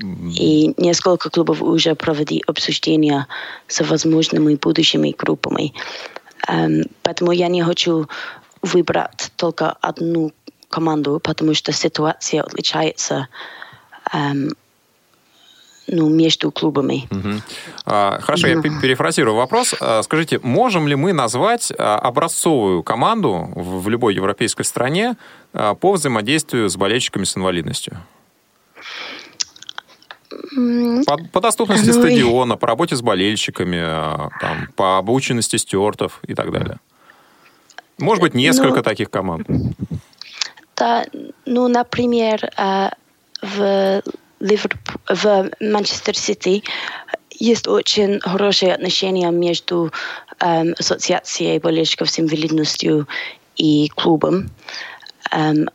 [0.00, 3.26] И несколько клубов уже провели обсуждения
[3.66, 5.72] с возможными будущими группами.
[6.48, 8.08] Um, поэтому я не хочу
[8.62, 10.32] выбрать только одну
[10.70, 13.28] команду, потому что ситуация отличается
[14.12, 14.52] um,
[15.86, 17.08] ну, между клубами.
[17.10, 17.42] Угу.
[17.86, 19.74] А, хорошо, я перефразирую вопрос.
[19.80, 25.16] А, скажите, можем ли мы назвать а, образцовую команду в любой европейской стране
[25.52, 27.98] по взаимодействию с болельщиками с инвалидностью?
[31.06, 33.80] По, по доступности ну, стадиона, по работе с болельщиками,
[34.40, 36.78] там, по обученности стюартов и так далее.
[37.98, 39.46] Может быть, несколько ну, таких команд.
[40.76, 41.06] Да,
[41.46, 42.50] ну, например,
[43.42, 44.02] в
[44.40, 46.62] Ливерпуль, в Манчестер Сити
[47.38, 49.92] есть очень хорошие отношения между
[50.40, 53.08] эм, ассоциацией болельщиков с инвалидностью
[53.56, 54.50] и клубом.
[55.32, 55.68] Эм,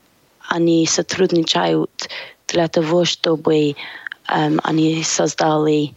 [0.50, 2.10] они сотрудничают
[2.48, 3.76] для того, чтобы
[4.26, 5.94] они создали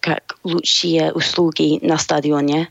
[0.00, 2.68] как лучшие услуги на стадионе.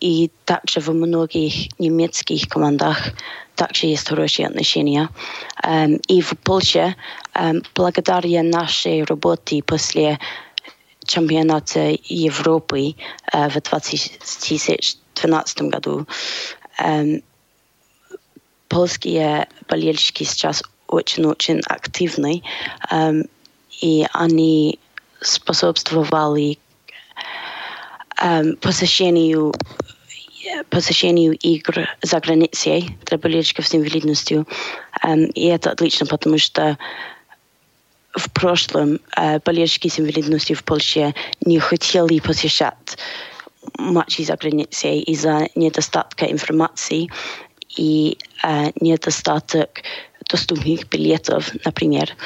[0.00, 3.08] И также в многих немецких командах
[3.56, 5.08] также есть хорошие отношения.
[6.06, 6.94] И в Польше,
[7.74, 10.20] благодаря нашей работе после
[11.04, 12.94] чемпионата Европы
[13.32, 16.06] uh, в 2012 году,
[18.68, 22.42] польские болельщики сейчас очень-очень активны,
[23.82, 24.78] и они
[25.20, 26.58] способствовали
[28.22, 29.52] um, посещению
[30.70, 34.46] посещению игр за границей для болельщиков с инвалидностью.
[35.04, 36.78] Um, и это отлично, потому что
[38.14, 41.14] в прошлом uh, болельщики с инвалидностью в Польше
[41.44, 42.98] не хотели посещать
[43.78, 47.08] матчи за границей из-за недостатка информации
[47.76, 49.82] и uh, недостаток
[50.28, 52.16] доступных билетов, например.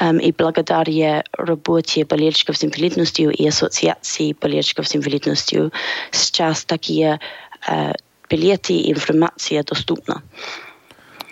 [0.00, 5.72] Um, и благодаря работе болельщиков с инвалидностью и ассоциации болельщиков с инвалидностью
[6.10, 7.20] сейчас такие
[7.68, 7.94] uh,
[8.28, 10.22] билеты и информация доступна.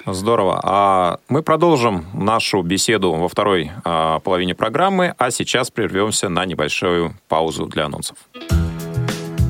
[0.07, 0.61] Здорово.
[0.65, 7.15] А мы продолжим нашу беседу во второй а, половине программы, а сейчас прервемся на небольшую
[7.29, 8.17] паузу для анонсов.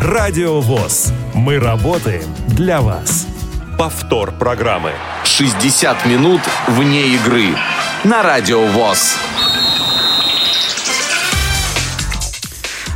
[0.00, 1.12] Радио ВОЗ.
[1.34, 3.26] Мы работаем для вас
[3.76, 4.92] повтор программы.
[5.24, 7.48] 60 минут вне игры
[8.02, 9.18] на Радио ВОЗ.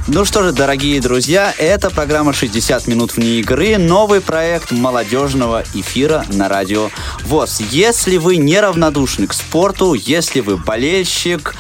[0.07, 6.27] Ну что же, дорогие друзья, это программа «60 минут вне игры», новый проект молодежного эфира
[6.29, 6.91] на радио
[7.25, 7.63] ВОЗ.
[7.71, 11.55] Если вы неравнодушны к спорту, если вы болельщик,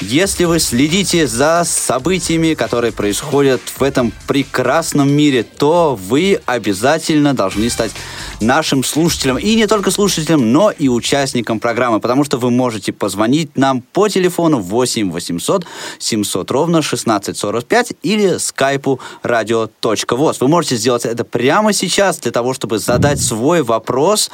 [0.00, 7.68] если вы следите за событиями, которые происходят в этом прекрасном мире, то вы обязательно должны
[7.68, 7.90] стать
[8.40, 9.38] нашим слушателям.
[9.38, 14.08] И не только слушателям, но и участникам программы, потому что вы можете позвонить нам по
[14.08, 15.66] телефону 8 800
[15.98, 20.40] 700 ровно 1645 или скайпу радио.воз.
[20.40, 24.30] Вы можете сделать это прямо сейчас для того, чтобы задать свой вопрос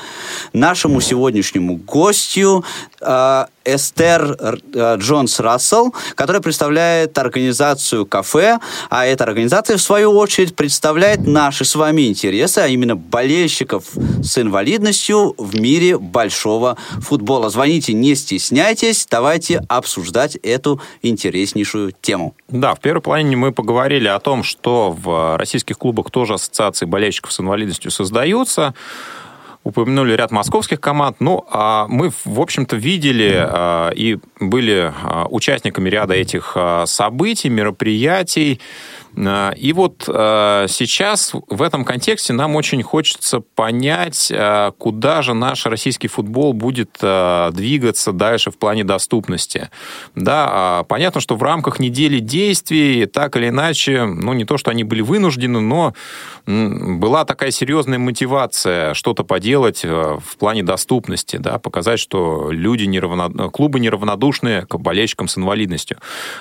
[0.52, 2.64] нашему сегодняшнему гостю,
[3.00, 10.54] э, Эстер э, Джонс Рассел, которая представляет организацию «Кафе», а эта организация, в свою очередь,
[10.54, 13.84] представляет наши с вами интересы, а именно болельщиков
[14.22, 17.50] с инвалидностью в мире большого футбола.
[17.50, 22.34] Звоните, не стесняйтесь, давайте обсуждать эту интереснейшую тему.
[22.48, 27.32] Да, в первой половине мы поговорили о том, что в российских клубах тоже ассоциации болельщиков
[27.32, 28.74] с инвалидностью создаются
[29.66, 31.16] упомянули ряд московских команд.
[31.18, 37.48] Ну, а мы, в общем-то, видели а, и были а, участниками ряда этих а, событий,
[37.48, 38.60] мероприятий.
[39.18, 45.34] А, и вот а, сейчас в этом контексте нам очень хочется понять, а, куда же
[45.34, 46.98] наш российский футбол будет
[47.52, 49.70] двигаться дальше в плане доступности.
[50.14, 54.84] Да, понятно, что в рамках недели действий так или иначе, ну не то, что они
[54.84, 55.94] были вынуждены, но
[56.46, 63.50] была такая серьезная мотивация что-то поделать в плане доступности, да, показать, что люди неравно...
[63.50, 65.98] клубы неравнодушны к болельщикам с инвалидностью.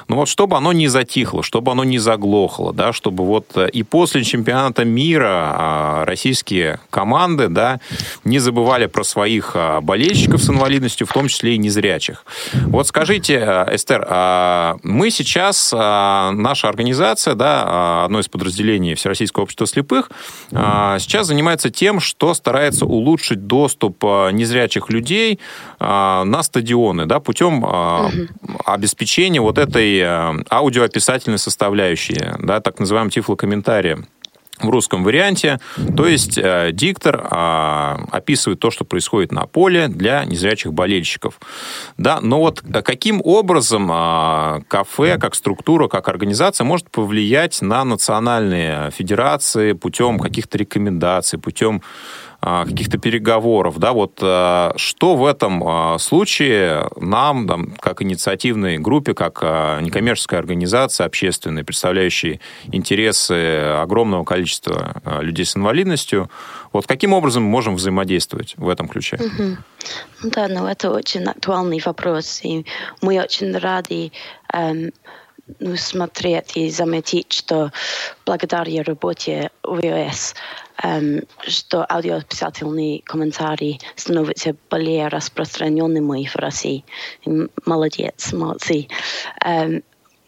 [0.08, 3.84] Но вот чтобы оно не затихло, чтобы оно не заглохло, поехало, да, чтобы вот и
[3.84, 7.80] после чемпионата мира а, российские команды, да,
[8.24, 12.26] не забывали про своих а, болельщиков с инвалидностью, в том числе и незрячих.
[12.54, 14.06] Вот скажите, Эстер,
[14.84, 20.10] мы сейчас, наша организация, да, одно из подразделений Всероссийского общества слепых,
[20.52, 25.40] сейчас занимается тем, что старается улучшить доступ незрячих людей
[25.80, 27.66] на стадионы, да, путем
[28.66, 30.02] обеспечения вот этой
[30.50, 34.08] аудиоописательной составляющей, да, так называемым тифлокомментарием
[34.60, 35.60] в русском варианте.
[35.98, 41.40] То есть э, диктор э, описывает то, что происходит на поле для незрячих болельщиков.
[41.98, 48.92] Да, но вот каким образом э, кафе, как структура, как организация может повлиять на национальные
[48.92, 51.82] федерации путем каких-то рекомендаций, путем
[52.46, 59.14] каких-то переговоров, да, вот а, что в этом а, случае нам, там, как инициативной группе,
[59.14, 59.42] как
[59.82, 62.40] некоммерческая организация общественная, представляющая
[62.72, 63.34] интересы
[63.82, 66.30] огромного количества людей с инвалидностью,
[66.72, 69.18] вот каким образом мы можем взаимодействовать в этом ключе?
[69.20, 70.30] Угу.
[70.32, 72.66] Да, ну это очень актуальный вопрос, и
[73.02, 74.12] мы очень рады
[74.54, 74.92] эм,
[75.60, 77.72] ну, смотреть и заметить, что
[78.26, 80.36] благодаря работе um,
[81.48, 86.84] что аудиописательные комментарии становятся более распространенными в России.
[87.66, 88.88] Молодец, молодцы.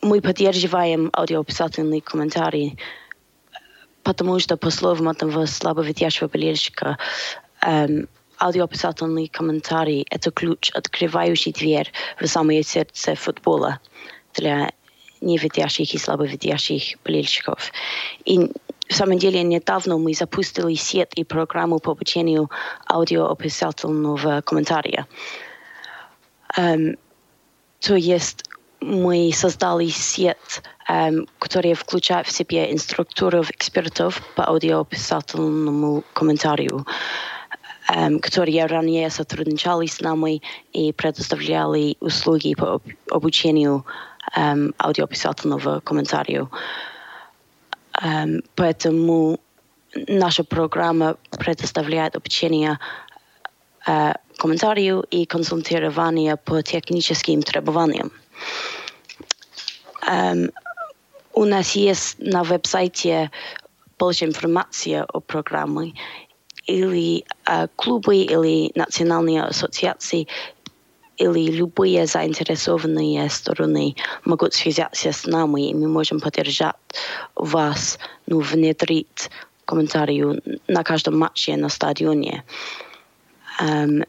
[0.01, 2.77] Мы поддерживаем аудиописательные комментарии,
[4.03, 6.97] потому что, по словам этого слабовидящего болельщика,
[8.39, 11.91] аудиописательные комментарии– это ключ, открывающий дверь
[12.21, 13.79] в самое сердце футбола
[14.33, 14.71] для
[15.22, 17.72] невидящих и слабовидящих болельщиков.
[18.26, 18.51] И
[18.88, 22.49] в самом деле, недавно мы запустили сеть и программу по обучению
[22.89, 25.07] аудиоописательного комментария.
[26.57, 26.97] Um,
[27.82, 28.45] то есть
[28.80, 36.88] мы создали сеть, um, которая включает в себя инструкторов, экспертов по аудиописательному комментарию,
[37.93, 40.41] um, которые ранее сотрудничали с нами
[40.72, 43.86] и предоставляли услуги по обучению
[44.36, 46.49] аудиописательного комментария.
[48.55, 49.39] Поэтому
[50.07, 52.80] наша программа предоставляет обучение
[53.88, 58.11] uh, комментарию и консультирование по техническим требованиям.
[61.34, 63.32] У нас есть на веб-сайте
[63.97, 65.93] больше информации о программе,
[66.67, 67.25] или
[67.75, 70.28] клубы или национальные ассоциации
[71.18, 76.76] или любые заинтересованные стороны могут связаться с нами, и мы можем поддержать
[77.36, 79.30] вас, ну, внедрить
[79.65, 82.43] комментарию на каждом матче на стадионе.
[83.61, 84.07] Um,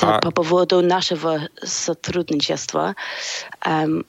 [0.00, 0.20] а...
[0.20, 2.96] По поводу нашего сотрудничества,
[3.64, 4.04] um,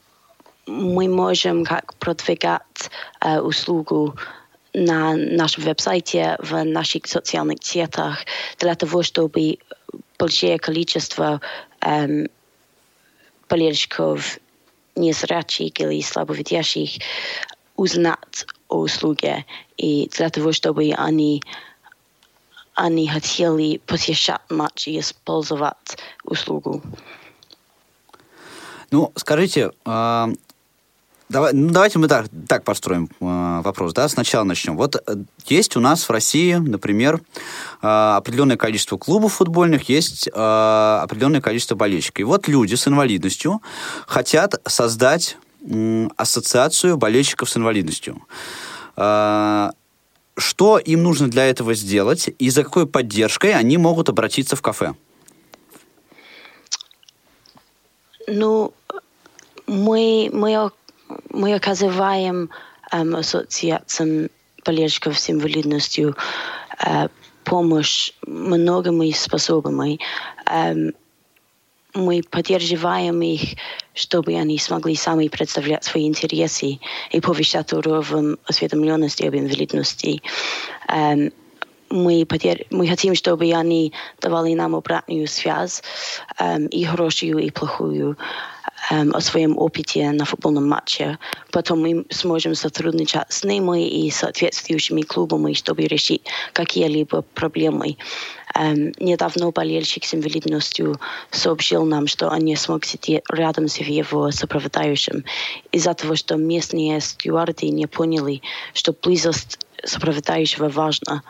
[0.65, 2.89] мы можем как продвигать
[3.21, 4.15] uh, услугу
[4.73, 8.25] на нашем веб-сайте, в наших социальных сетях,
[8.59, 9.57] для того, чтобы
[10.17, 11.41] большое количество
[11.81, 12.27] эм,
[13.49, 14.39] болельщиков
[14.95, 17.01] незрячих или слабовидящих
[17.75, 19.45] узнать о услуге
[19.77, 21.41] и для того, чтобы они
[22.75, 26.81] они хотели посещать матч и использовать услугу.
[28.91, 30.29] Ну, скажите, а,
[31.27, 33.93] Давай, ну, давайте мы так, так построим э, вопрос.
[33.93, 34.07] Да?
[34.07, 34.77] Сначала начнем.
[34.77, 35.15] Вот э,
[35.47, 37.19] есть у нас в России, например,
[37.81, 42.19] э, определенное количество клубов футбольных, есть э, определенное количество болельщиков.
[42.19, 43.63] И вот люди с инвалидностью
[44.05, 48.21] хотят создать э, ассоциацию болельщиков с инвалидностью.
[48.95, 49.71] Э,
[50.37, 54.93] что им нужно для этого сделать и за какой поддержкой они могут обратиться в кафе?
[58.27, 58.73] Ну,
[59.65, 60.71] мы, мы
[61.29, 62.49] мы оказываем
[62.91, 64.29] um, ассоциациям
[64.65, 66.15] болельщиков с инвалидностью
[66.79, 67.09] uh,
[67.43, 69.99] помощь многими способами.
[70.47, 70.93] Um,
[71.93, 73.57] мы поддерживаем их,
[73.93, 76.79] чтобы они смогли сами представлять свои интересы
[77.11, 80.21] и повышать уровень осведомленности об инвалидности.
[80.89, 81.31] Um,
[81.89, 82.65] мы, подер...
[82.71, 85.83] мы хотим, чтобы они давали нам обратную связь,
[86.39, 88.17] um, и хорошую, и плохую
[88.89, 91.17] о своем опыте на футбольном матче.
[91.51, 96.23] Потом мы сможем сотрудничать с ними и соответствующими клубами, чтобы решить
[96.53, 97.97] какие-либо проблемы.
[98.55, 100.99] Недавно болельщик с инвалидностью
[101.31, 105.25] сообщил нам, что он не смог сидеть рядом с его сопровождающим
[105.71, 108.41] из-за того, что местные стюарды не поняли,
[108.73, 111.23] что близость сопровождающего важна.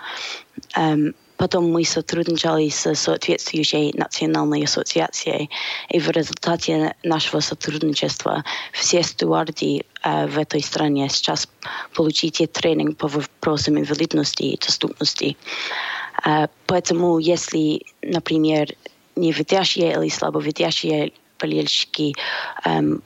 [0.77, 5.49] Um, Потом мы сотрудничали с соответствующей национальной ассоциацией,
[5.89, 11.49] и в результате нашего сотрудничества все стюарды э, в этой стране сейчас
[11.93, 15.35] получите тренинг по вопросам инвалидности и доступности.
[16.25, 18.69] Э, поэтому если, например,
[19.15, 22.13] невидящие или слабовидящие болельщики
[22.65, 23.01] эм,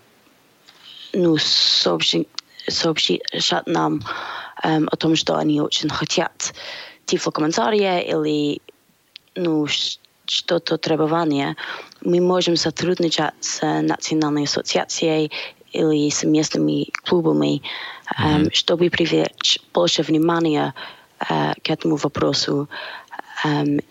[1.13, 2.27] ну, сообщи,
[2.67, 4.01] сообщат нам
[4.63, 6.53] эм, о том, что они очень хотят
[7.10, 8.62] тифлокомментария или
[9.36, 9.68] ну,
[10.26, 11.55] что-то требование,
[12.01, 15.32] мы можем сотрудничать с Национальной ассоциацией
[15.72, 17.62] или с местными клубами,
[18.20, 18.53] mm-hmm.
[18.53, 20.74] чтобы привлечь больше внимания
[21.20, 22.70] uh, к этому вопросу
[23.43, 23.84] um,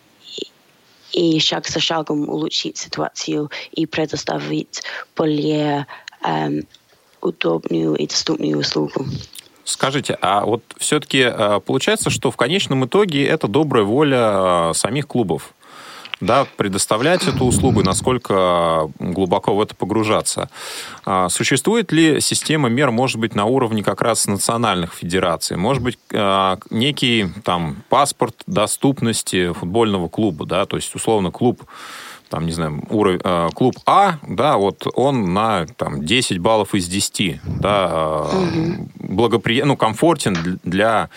[1.13, 4.83] и, и шаг за шагом улучшить ситуацию и предоставить
[5.17, 5.87] более
[6.25, 6.67] um,
[7.21, 9.07] удобную и доступную услугу.
[9.69, 15.07] Скажите, а вот все-таки э, получается, что в конечном итоге это добрая воля э, самих
[15.07, 15.53] клубов?
[16.21, 20.51] да, предоставлять эту услугу, насколько глубоко в это погружаться.
[21.05, 25.57] А существует ли система мер, может быть, на уровне как раз национальных федераций?
[25.57, 31.63] Может быть, а, некий там паспорт доступности футбольного клуба, да, то есть, условно, клуб
[32.29, 36.89] там, не знаю, уровень, э, клуб А, да, вот он на там, 10 баллов из
[36.89, 38.89] 10, да, угу.
[38.97, 39.63] благопри...
[39.63, 41.09] ну, комфортен для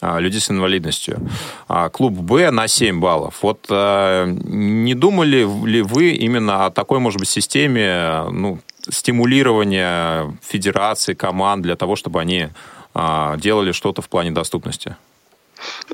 [0.00, 1.20] э, людей с инвалидностью.
[1.68, 3.38] А клуб Б на 7 баллов.
[3.42, 8.58] Вот не думали ли вы именно о такой, может быть, системе ну,
[8.88, 12.48] стимулирования федерации, команд для того, чтобы они
[12.94, 14.96] делали что-то в плане доступности?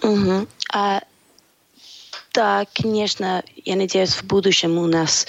[0.02, 0.46] Угу.
[0.72, 1.00] А
[2.34, 5.26] да, конечно, я надеюсь, в будущем у нас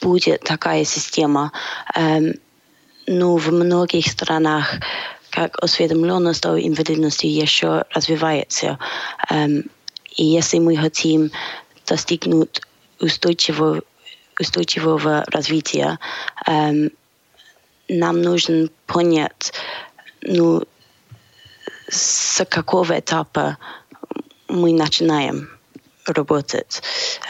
[0.00, 1.52] будет такая система.
[1.94, 2.34] Эм,
[3.06, 4.76] но в многих странах
[5.30, 8.78] как осведомленность о инвалидности еще развивается.
[9.30, 9.64] Эм,
[10.16, 11.32] и если мы хотим
[11.86, 12.60] достигнуть
[13.00, 13.82] устойчивого,
[14.38, 15.98] устойчивого развития,
[16.46, 16.90] эм,
[17.88, 19.52] нам нужно понять,
[20.22, 20.62] ну,
[21.88, 23.58] с какого этапа
[24.48, 25.53] мы начинаем
[26.06, 26.82] работать,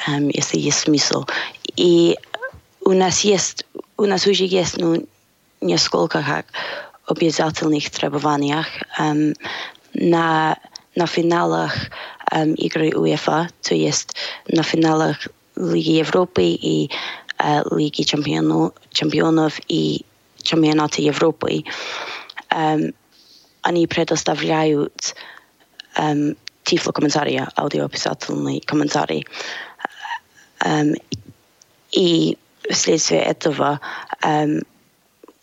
[0.09, 1.25] um, если есть смысл.
[1.77, 2.19] И
[2.81, 3.67] у нас есть,
[3.97, 5.07] у нас уже есть ну,
[5.61, 6.47] несколько как
[7.07, 8.55] обязательных требований
[8.99, 9.35] um,
[9.95, 10.59] на,
[10.95, 11.75] на финалах
[12.33, 14.15] um, игры УЕФА, то есть
[14.49, 16.91] на финалах Лиги Европы и
[17.39, 20.05] uh, Лиги чемпионов, чемпионов и
[20.43, 21.65] чемпионата Европы.
[22.51, 22.95] Um,
[23.63, 25.15] они предоставляют
[26.65, 29.27] um, тифлокомментария, аудиописательный комментарий.
[30.65, 31.01] Um,
[31.93, 32.37] и
[32.71, 33.81] вследствие этого
[34.23, 34.63] um,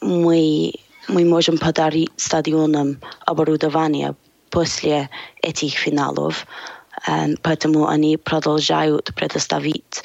[0.02, 0.74] мы,
[1.08, 4.16] мы можем подарить стадионам оборудование
[4.50, 5.10] после
[5.42, 6.46] этих финалов,
[7.08, 10.04] um, поэтому они продолжают предоставить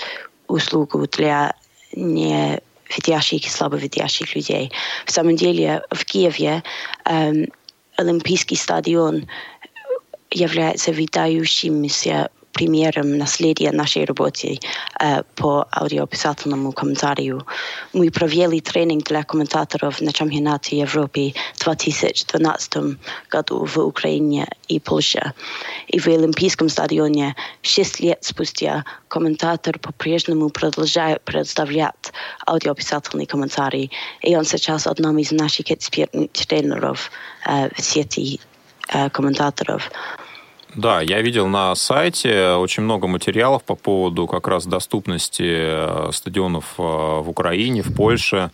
[0.49, 1.55] услугу для
[1.93, 4.71] не видящих и слабовидящих людей.
[5.07, 6.62] В самом деле в Киеве
[7.05, 7.51] um,
[7.97, 9.27] Олимпийский стадион
[10.31, 14.59] является выдающимся примером наследия нашей работы
[14.99, 17.47] э, по аудиописательному комментарию.
[17.93, 22.99] Мы провели тренинг для комментаторов на чемпионате Европы в 2012
[23.29, 25.35] году в Украине и Польше.
[25.89, 32.12] И в Олимпийском стадионе шесть лет спустя комментатор по-прежнему продолжает предоставлять
[32.47, 33.91] аудиописательный комментарий.
[34.22, 37.11] И он сейчас одном из наших экспертных тренеров
[37.47, 38.41] э, в сети
[39.12, 39.91] комментаторов.
[40.76, 46.74] Да, я видел на сайте очень много материалов по поводу как раз доступности э, стадионов
[46.76, 48.37] э, в Украине, в Польше.
[48.37, 48.51] А,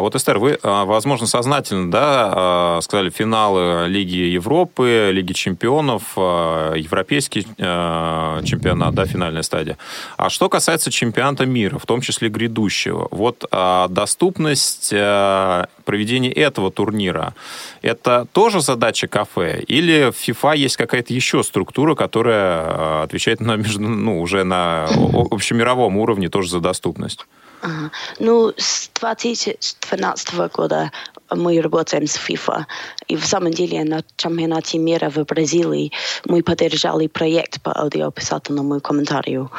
[0.00, 7.44] вот, Эстер, вы, а, возможно, сознательно да, а, сказали финалы Лиги Европы, Лиги чемпионов, Европейский
[7.44, 9.78] чемпионат, да, финальная стадия.
[10.18, 17.34] А что касается чемпионата мира, в том числе грядущего, вот доступность проведения этого турнира,
[17.80, 19.62] это тоже задача кафе?
[19.66, 24.88] Или в FIFA есть какая-то еще структура, которая отвечает на, ну, уже на
[25.30, 27.26] общемировом уровне тоже за доступность?
[27.62, 27.90] Ага.
[28.18, 30.90] Ну, с 2012 года
[31.30, 32.64] мы работаем с FIFA.
[33.08, 35.92] И в самом деле на чемпионате мира в Бразилии
[36.24, 39.50] мы поддержали проект по аудиописательному комментарию.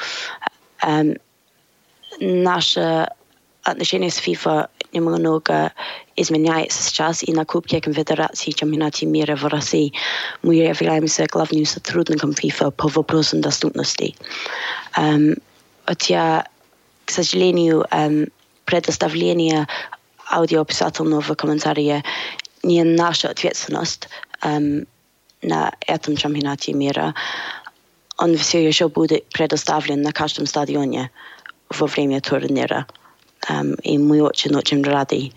[0.84, 1.18] Эм,
[2.20, 3.08] наше
[3.64, 5.72] отношение с FIFA немного
[6.16, 9.94] изменяется сейчас, и на Кубке Конфедерации чемпионате мира в России
[10.42, 14.16] мы являемся главным сотрудником FIFA по вопросам доступности.
[14.98, 15.36] Эм,
[15.86, 16.46] хотя
[17.12, 18.30] к сожалению, эм,
[18.64, 19.68] предоставление
[20.32, 22.06] аудиописательного комментария
[22.64, 24.08] не наша ответственность
[24.42, 24.88] эм,
[25.42, 27.14] на этом чемпионате мира.
[28.18, 31.12] Он все еще будет предоставлен на каждом стадионе
[31.70, 32.88] во время турнира.
[33.50, 35.34] Um, и мы очень-очень рады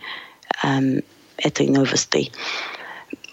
[1.39, 2.31] этой новости.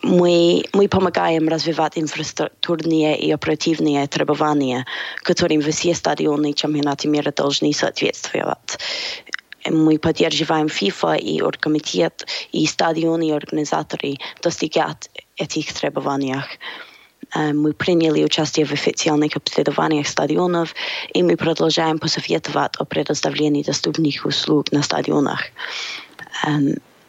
[0.03, 4.85] Мы, мы помогаем развивать инфраструктурные и оперативные требования,
[5.21, 8.79] которым все стадионы чемпионата мира должны соответствовать.
[9.69, 16.41] Мы поддерживаем FIFA и оргкомитет, и стадионы и организаторы достигать этих требований.
[17.35, 20.73] Мы приняли участие в официальных обследованиях стадионов,
[21.13, 25.41] и мы продолжаем посоветовать о предоставлении доступных услуг на стадионах.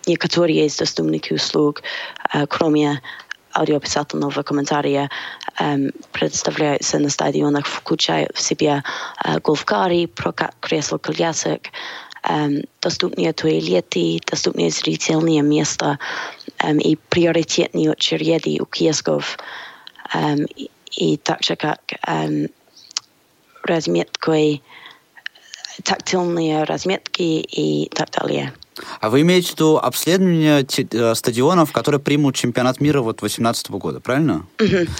[0.07, 1.83] Некоторые из доступных услуг,
[2.49, 3.01] кроме
[3.55, 5.11] аудиописательного комментария,
[6.13, 8.83] предоставляются на стадионах, включая в себя
[9.43, 11.63] голфкари, прокат кресел-колясок,
[12.81, 15.99] доступные туалеты, доступные зрительные места
[16.65, 19.39] и приоритетные очереди у киосков
[20.91, 21.81] и также как
[23.65, 24.63] разметкой,
[25.85, 28.53] тактильные разметки и так далее.
[29.01, 34.01] А вы имеете в виду обследование э, стадионов, которые примут чемпионат мира вот 2018 года,
[34.01, 34.47] правильно?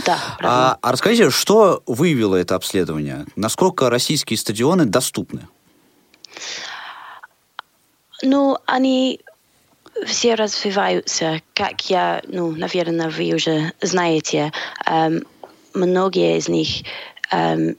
[0.07, 0.19] Да.
[0.41, 3.27] А, а расскажите, что выявило это обследование?
[3.37, 5.49] Насколько российские стадионы доступны?
[8.23, 9.21] Ну, они
[10.07, 14.53] все развиваются, как я, ну, наверное, вы уже знаете.
[14.87, 15.25] Эм,
[15.75, 16.85] многие из них
[17.31, 17.77] эм,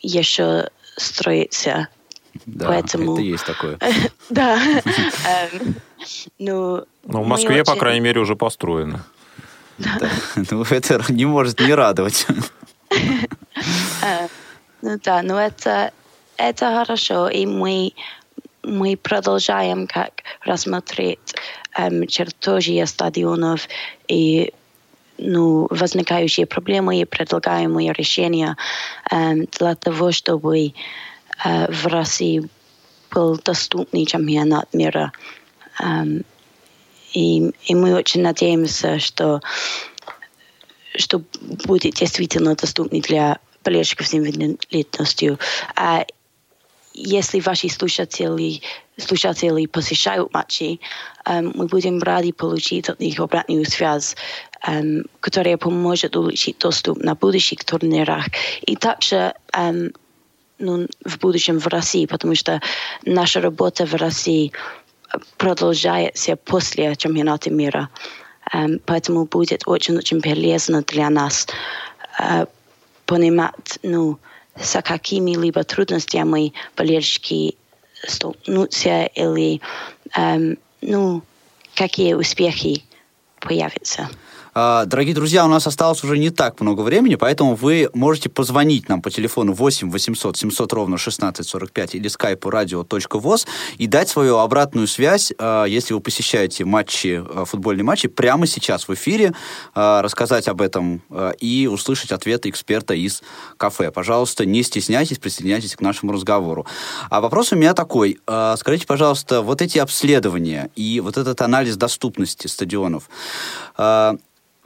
[0.00, 1.88] еще строятся.
[2.46, 3.14] Да, Поэтому...
[3.14, 3.78] это есть такое.
[4.30, 4.58] Да.
[5.52, 5.74] Эм,
[6.38, 9.04] Ну, Ну, в Москве, по крайней мере, уже построено.
[10.50, 12.26] Ну, это не может не радовать.
[14.82, 15.92] Ну да, но это,
[16.36, 17.92] это хорошо, и мы,
[18.64, 21.36] мы продолжаем как рассмотреть
[21.78, 23.68] эм, чертежи стадионов
[24.08, 24.52] и
[25.18, 28.56] ну, возникающие проблемы и предлагаемые решения
[29.10, 30.74] эм, для того, чтобы
[31.44, 32.48] в России
[33.10, 35.12] был доступный чемпионат мира.
[35.80, 36.24] Эм,
[37.12, 39.40] и, и мы очень надеемся, что
[40.94, 41.22] что
[41.64, 45.38] будет действительно доступный для болельщиков с инвалидностью.
[45.74, 46.04] А
[46.94, 48.60] если ваши слушатели,
[48.98, 50.80] слушатели посещают матчи,
[51.24, 54.16] эм, мы будем рады получить от них обратную связь,
[54.66, 58.26] эм, которая поможет улучшить доступ на будущих турнирах.
[58.62, 59.92] И также эм,
[60.58, 62.60] ну, в будущем в России, потому что
[63.04, 64.52] наша работа в России
[65.36, 67.88] продолжается после чемпионата мира.
[68.52, 71.46] Эм, поэтому будет очень-очень полезно для нас
[72.18, 72.46] э,
[73.06, 74.18] понимать, ну,
[74.60, 77.56] с какими-либо трудностями болельщики
[78.06, 79.60] столкнутся или,
[80.16, 81.22] эм, ну,
[81.74, 82.84] какие успехи
[83.40, 84.08] появятся.
[84.54, 88.86] А, Дорогие друзья, у нас осталось уже не так много времени, поэтому вы можете позвонить
[88.86, 93.46] нам по телефону 8 800 700 ровно 1645 или скайпу radio.voz
[93.78, 98.88] и дать свою обратную связь, а, если вы посещаете матчи, а, футбольные матчи, прямо сейчас
[98.88, 99.32] в эфире,
[99.74, 101.02] рассказать об этом
[101.38, 103.22] и услышать ответы эксперта из
[103.56, 103.90] кафе.
[103.90, 106.66] Пожалуйста, не стесняйтесь, присоединяйтесь к нашему разговору.
[107.08, 108.18] А вопрос у меня такой.
[108.56, 113.08] Скажите, пожалуйста, вот эти обследования и вот этот анализ доступности стадионов,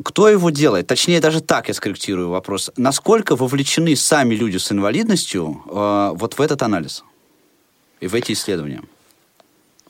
[0.02, 0.86] кто его делает?
[0.86, 2.70] Точнее, даже так я скорректирую вопрос.
[2.76, 7.02] Насколько вовлечены сами люди с инвалидностью э, вот в этот анализ
[8.00, 8.82] и в эти исследования?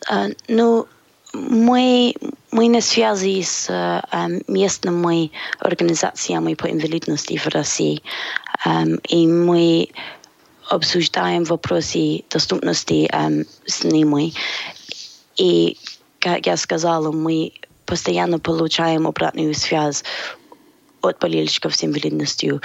[0.09, 0.87] А, ну,
[1.33, 2.15] мы,
[2.53, 4.01] мы на связи с э,
[4.47, 8.03] местными организациями по инвалидности в России,
[8.65, 9.89] Эм, и мы
[10.69, 14.33] обсуждаем вопросы доступности эм, с ними.
[15.37, 15.77] И,
[16.19, 17.53] как я сказала, мы
[17.87, 20.05] постоянно получаем обратную связь
[21.01, 22.61] от болельщиков с инвалидностью.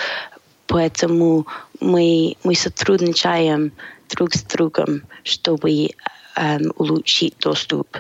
[0.67, 1.47] Поэтому
[1.79, 3.71] мы, мы сотрудничаем
[4.09, 5.89] друг с другом, чтобы
[6.35, 7.97] эм, улучшить доступ.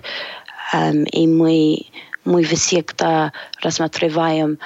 [0.73, 1.85] Эм, и мы,
[2.25, 4.57] мы всегда рассматриваем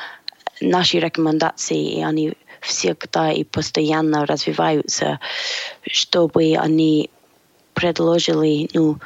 [0.62, 5.20] наши рекомендации, и они всегда и постоянно развиваются,
[5.92, 7.10] чтобы они
[7.74, 8.98] предложили ну,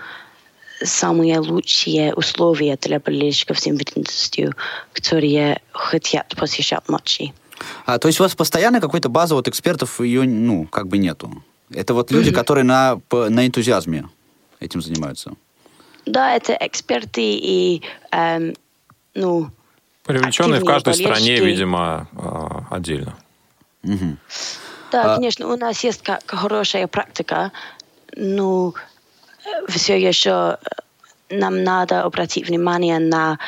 [0.84, 4.54] самые лучшие условия для болельщиков с инвалидностью,
[4.94, 7.34] которые хотят посещать матчи.
[7.86, 11.44] А, то есть у вас постоянно какой-то базы вот экспертов ее, ну, как бы нету?
[11.72, 14.08] Это вот люди, которые на, по- на энтузиазме
[14.60, 15.34] этим занимаются?
[16.06, 18.56] Да, это эксперты и эм,
[19.14, 19.50] ну,
[20.06, 21.44] Привлеченные в каждой стране, болельщики.
[21.46, 23.16] видимо, э, отдельно.
[23.84, 24.18] Мгм.
[24.92, 27.52] Да, А- конечно, у нас есть как хорошая практика,
[28.16, 28.74] но
[29.68, 30.66] все еще э,
[31.30, 33.40] нам надо обратить внимание на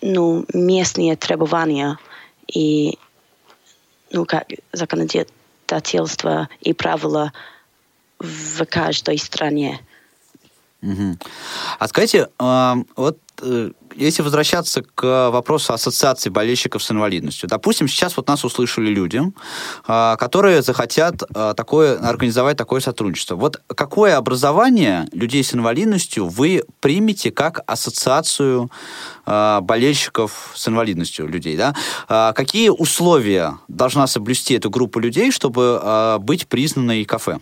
[0.00, 1.98] ну, местные требования
[2.46, 2.98] и
[4.10, 7.32] ну, как законодательство и правила
[8.18, 9.80] в каждой стране.
[10.80, 11.18] Угу.
[11.78, 18.28] А скажите, вот э, если возвращаться к вопросу ассоциации болельщиков с инвалидностью, допустим, сейчас вот
[18.28, 19.20] нас услышали люди,
[19.88, 23.34] э, которые захотят э, такое, организовать такое сотрудничество.
[23.34, 28.70] Вот какое образование людей с инвалидностью вы примете как ассоциацию
[29.26, 31.56] э, болельщиков с инвалидностью людей?
[31.56, 31.74] Да?
[32.32, 37.40] Какие условия должна соблюсти эта группа людей, чтобы быть признанной кафе?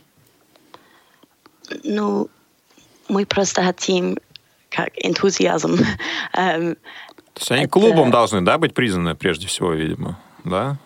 [1.84, 2.28] Ну,
[3.08, 4.18] мы просто хотим
[4.70, 5.76] как энтузиазм.
[6.34, 7.70] Эм, То есть они это...
[7.70, 10.76] клубом должны, да, быть признаны прежде всего, видимо, да?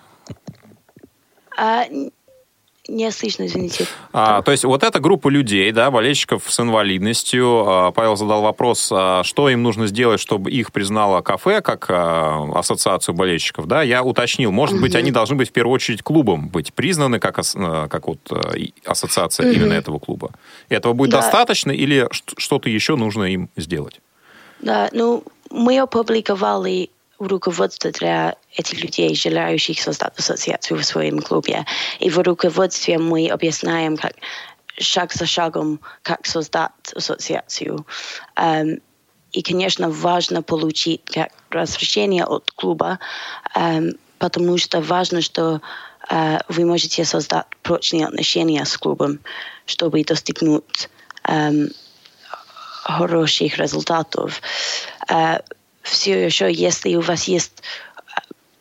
[2.91, 3.86] Не слышно, извините.
[4.12, 8.91] А, то есть вот эта группа людей, да, болельщиков с инвалидностью, а, Павел задал вопрос,
[8.93, 14.03] а, что им нужно сделать, чтобы их признало кафе как а, ассоциацию болельщиков, да, я
[14.03, 14.82] уточнил, может угу.
[14.82, 18.18] быть, они должны быть в первую очередь клубом, быть признаны как, как вот
[18.84, 19.55] ассоциация угу.
[19.55, 20.32] именно этого клуба.
[20.68, 21.20] Этого будет да.
[21.20, 24.01] достаточно или что-то еще нужно им сделать?
[24.61, 26.91] Да, ну, мы опубликовали
[27.29, 31.66] руководство для этих людей, желающих создать ассоциацию в своем клубе.
[32.01, 34.14] И в руководстве мы объясняем, как
[34.79, 37.87] шаг за шагом, как создать ассоциацию.
[38.37, 38.81] Um,
[39.33, 42.99] и, конечно, важно получить как разрешение от клуба,
[43.55, 45.61] um, потому что важно, что
[46.11, 49.21] uh, вы можете создать прочные отношения с клубом,
[49.66, 50.89] чтобы достигнуть
[51.29, 51.71] um,
[52.83, 54.41] хороших результатов.
[55.09, 55.43] Uh,
[55.83, 57.62] все еще, если у вас есть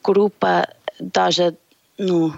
[0.04, 0.68] группа
[1.00, 1.56] даже,
[1.98, 2.34] ну,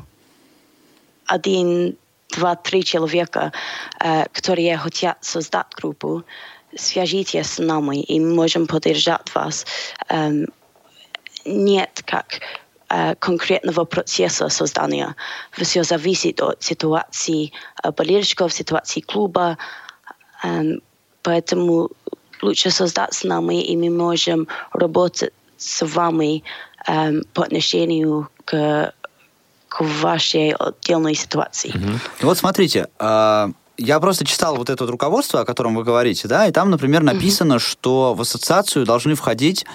[1.26, 1.98] один,
[2.30, 3.52] два, три человека,
[4.00, 6.24] которые хотят создать группу,
[6.76, 9.66] свяжитесь с нами, и мы можем поддержать вас.
[11.46, 12.40] Нет как
[13.20, 15.16] конкретного процесса создания.
[15.52, 17.54] Все зависит от ситуации
[17.98, 19.58] болельщиков, ситуации клуба.
[21.24, 21.90] Поэтому
[22.42, 26.44] лучше создать с нами, и мы можем работать с вами
[26.88, 28.94] um, по отношению к,
[29.68, 31.72] к вашей отдельной ситуации.
[31.72, 32.00] Mm-hmm.
[32.22, 36.48] Вот смотрите, uh я просто читал вот это вот руководство, о котором вы говорите, да,
[36.48, 37.60] и там, например, написано, mm-hmm.
[37.60, 39.66] что в ассоциацию должны входить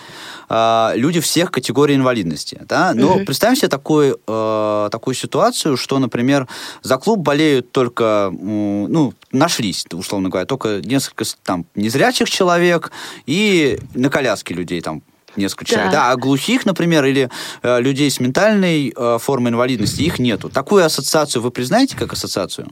[0.48, 2.92] э, люди всех категорий инвалидности, да.
[2.94, 3.24] Но mm-hmm.
[3.24, 6.46] представим себе такой, э, такую ситуацию, что, например,
[6.82, 12.92] за клуб болеют только, э, ну, нашлись, условно говоря, только несколько там незрячих человек
[13.26, 15.02] и на коляске людей там
[15.36, 15.92] несколько человек.
[15.92, 17.28] Да, а глухих, например, или
[17.62, 20.48] э, людей с ментальной э, формой инвалидности, их нету.
[20.48, 22.70] Такую ассоциацию вы признаете как ассоциацию?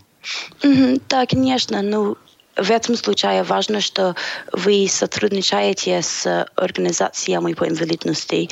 [0.63, 1.83] Да, конечно.
[1.83, 2.17] Ну,
[2.57, 4.15] в этом случае важно, что
[4.53, 8.49] вы сотрудничаете с организациями по инвалидности,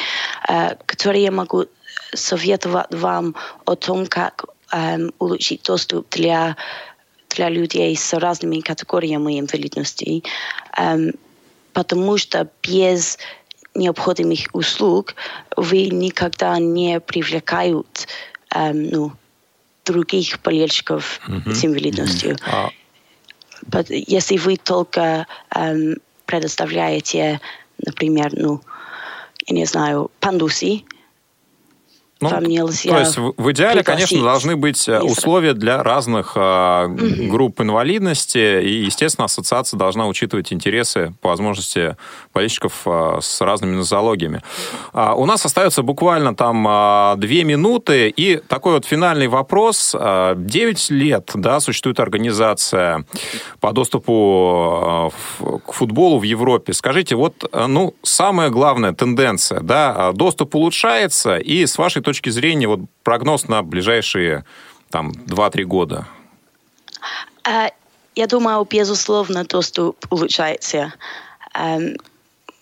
[0.48, 1.70] э, которые могут
[2.14, 3.34] советовать вам
[3.64, 6.56] о том, как эм, улучшить доступ для,
[7.34, 10.22] для людей с разными категориями инвалидности.
[10.76, 11.12] Эм,
[11.72, 13.18] потому что без
[13.74, 15.14] необходимых услуг
[15.56, 18.06] вы никогда не привлекают
[18.54, 19.12] эм, ну,
[19.84, 21.52] других болельщиков mm-hmm.
[21.52, 22.36] с инвалидностью.
[22.36, 22.46] Mm-hmm.
[22.52, 22.70] Ah.
[23.88, 27.40] Если вы только эм, предоставляете,
[27.78, 28.60] например, ну,
[29.46, 30.84] я не знаю, пандуси,
[32.22, 36.86] ну, нельзя то есть в идеале, конечно, должны быть э, условия для разных э,
[37.28, 41.96] групп инвалидности, и, естественно, ассоциация должна учитывать интересы, по возможности,
[42.32, 44.42] болельщиков э, с разными нозологиями.
[44.92, 49.94] А, у нас остается буквально там э, две минуты, и такой вот финальный вопрос.
[50.36, 53.04] Девять лет, да, существует организация
[53.60, 55.12] по доступу
[55.66, 56.72] к футболу в Европе.
[56.72, 62.28] Скажите, вот, э, ну, самая главная тенденция, да, доступ улучшается, и с вашей точки точки
[62.28, 64.44] зрения, вот прогноз на ближайшие
[64.90, 66.06] там 2-3 года?
[67.44, 67.70] А,
[68.14, 70.92] я думаю, безусловно, доступ улучшается.
[71.54, 71.96] Эм,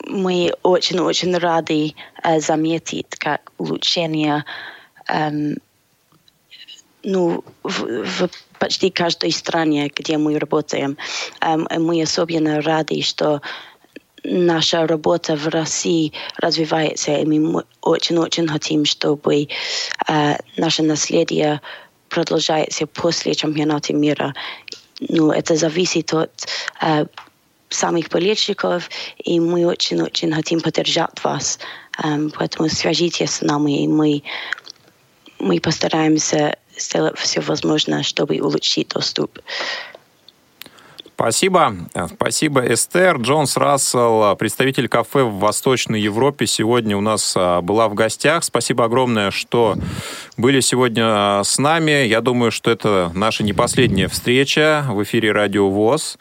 [0.07, 4.45] мы очень-очень рады э, заметить, как улучшение
[5.09, 5.57] эм,
[7.03, 8.29] ну, в, в
[8.61, 10.97] почти каждой стране, где мы работаем.
[11.41, 13.43] Эм, мы особенно рады, что
[14.25, 19.49] наша работа в России развивается, и мы очень-очень хотим, чтобы
[20.09, 21.61] э, наше наследие
[22.09, 24.35] продолжается после чемпионата мира.
[25.01, 26.47] Ну, это зависит от
[26.83, 27.07] э,
[27.71, 31.59] самих болельщиков, и мы очень-очень хотим поддержать вас.
[32.03, 34.23] Um, поэтому свяжитесь с нами, и мы,
[35.39, 39.39] мы постараемся сделать все возможное, чтобы улучшить доступ.
[41.21, 41.75] Спасибо.
[42.15, 43.19] Спасибо, Эстер.
[43.19, 48.43] Джонс Рассел, представитель кафе в Восточной Европе, сегодня у нас а, была в гостях.
[48.43, 49.77] Спасибо огромное, что
[50.39, 52.07] были сегодня а, с нами.
[52.07, 56.19] Я думаю, что это наша не последняя встреча в эфире Радио ВОЗ.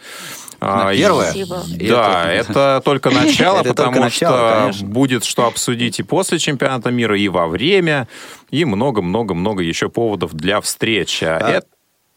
[0.60, 1.32] А, Первое?
[1.32, 1.64] Спасибо.
[1.80, 4.88] Да, это только начало, Это только потому начало, что конечно.
[4.90, 8.10] будет что обсудить и после чемпионата мира, и во время,
[8.52, 11.24] и много-много-много еще поводов для встречи.
[11.24, 11.62] А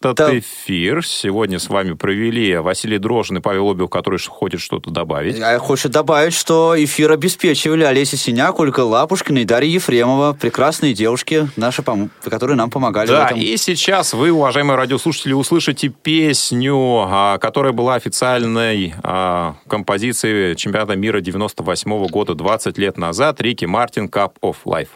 [0.03, 0.37] Этот да.
[0.37, 5.39] эфир сегодня с вами провели Василий Дрожин и Павел Обил, который хочет что-то добавить.
[5.39, 10.33] Я хочу добавить, что эфир обеспечивали Олеся Синяк, Ольга Лапушкина и Дарья Ефремова.
[10.33, 13.39] Прекрасные девушки, наши, пом- которые нам помогали в Да, этом.
[13.39, 16.77] и сейчас вы, уважаемые радиослушатели, услышите песню,
[17.07, 24.07] а, которая была официальной а, композицией чемпионата мира 98 года, 20 лет назад, Рики Мартин
[24.09, 24.89] «Cup of Life».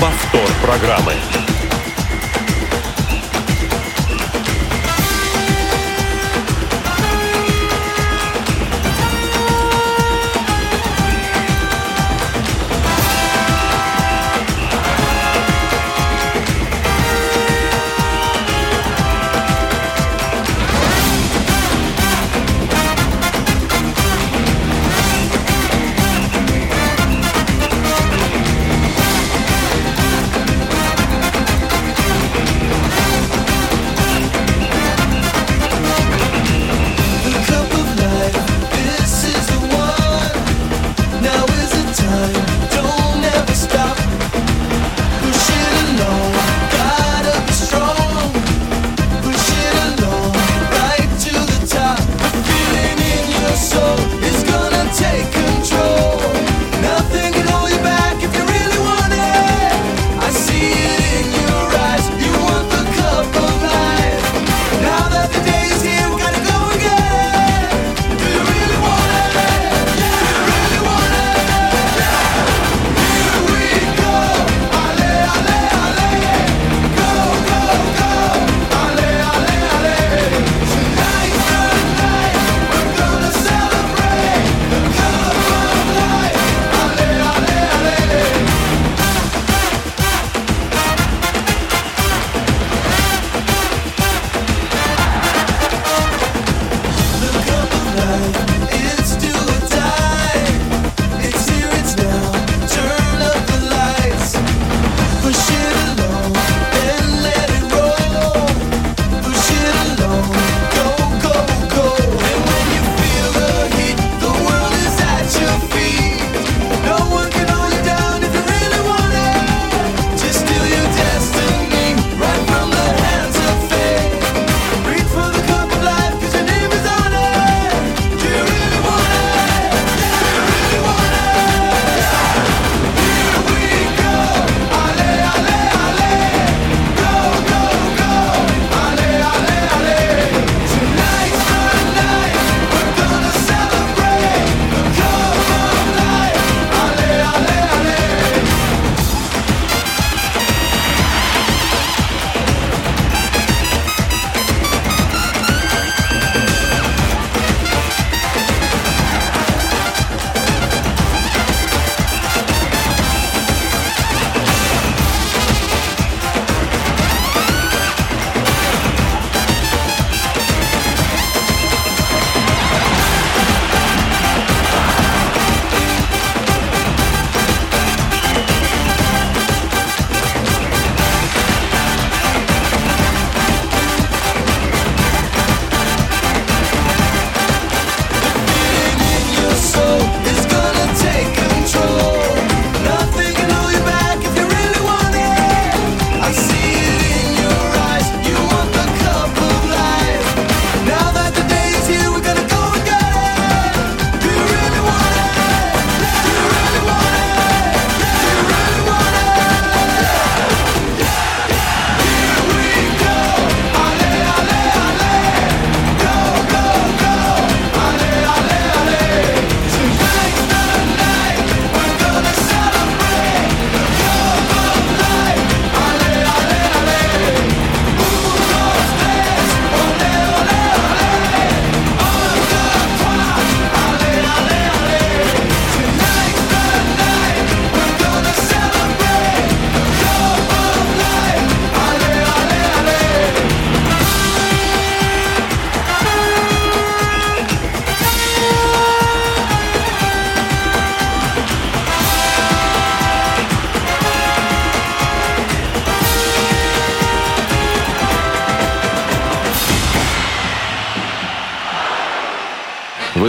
[0.00, 1.41] Повтор программы.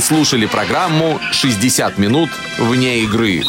[0.04, 2.30] Слушали программу «60 минут
[2.60, 3.41] вне игры».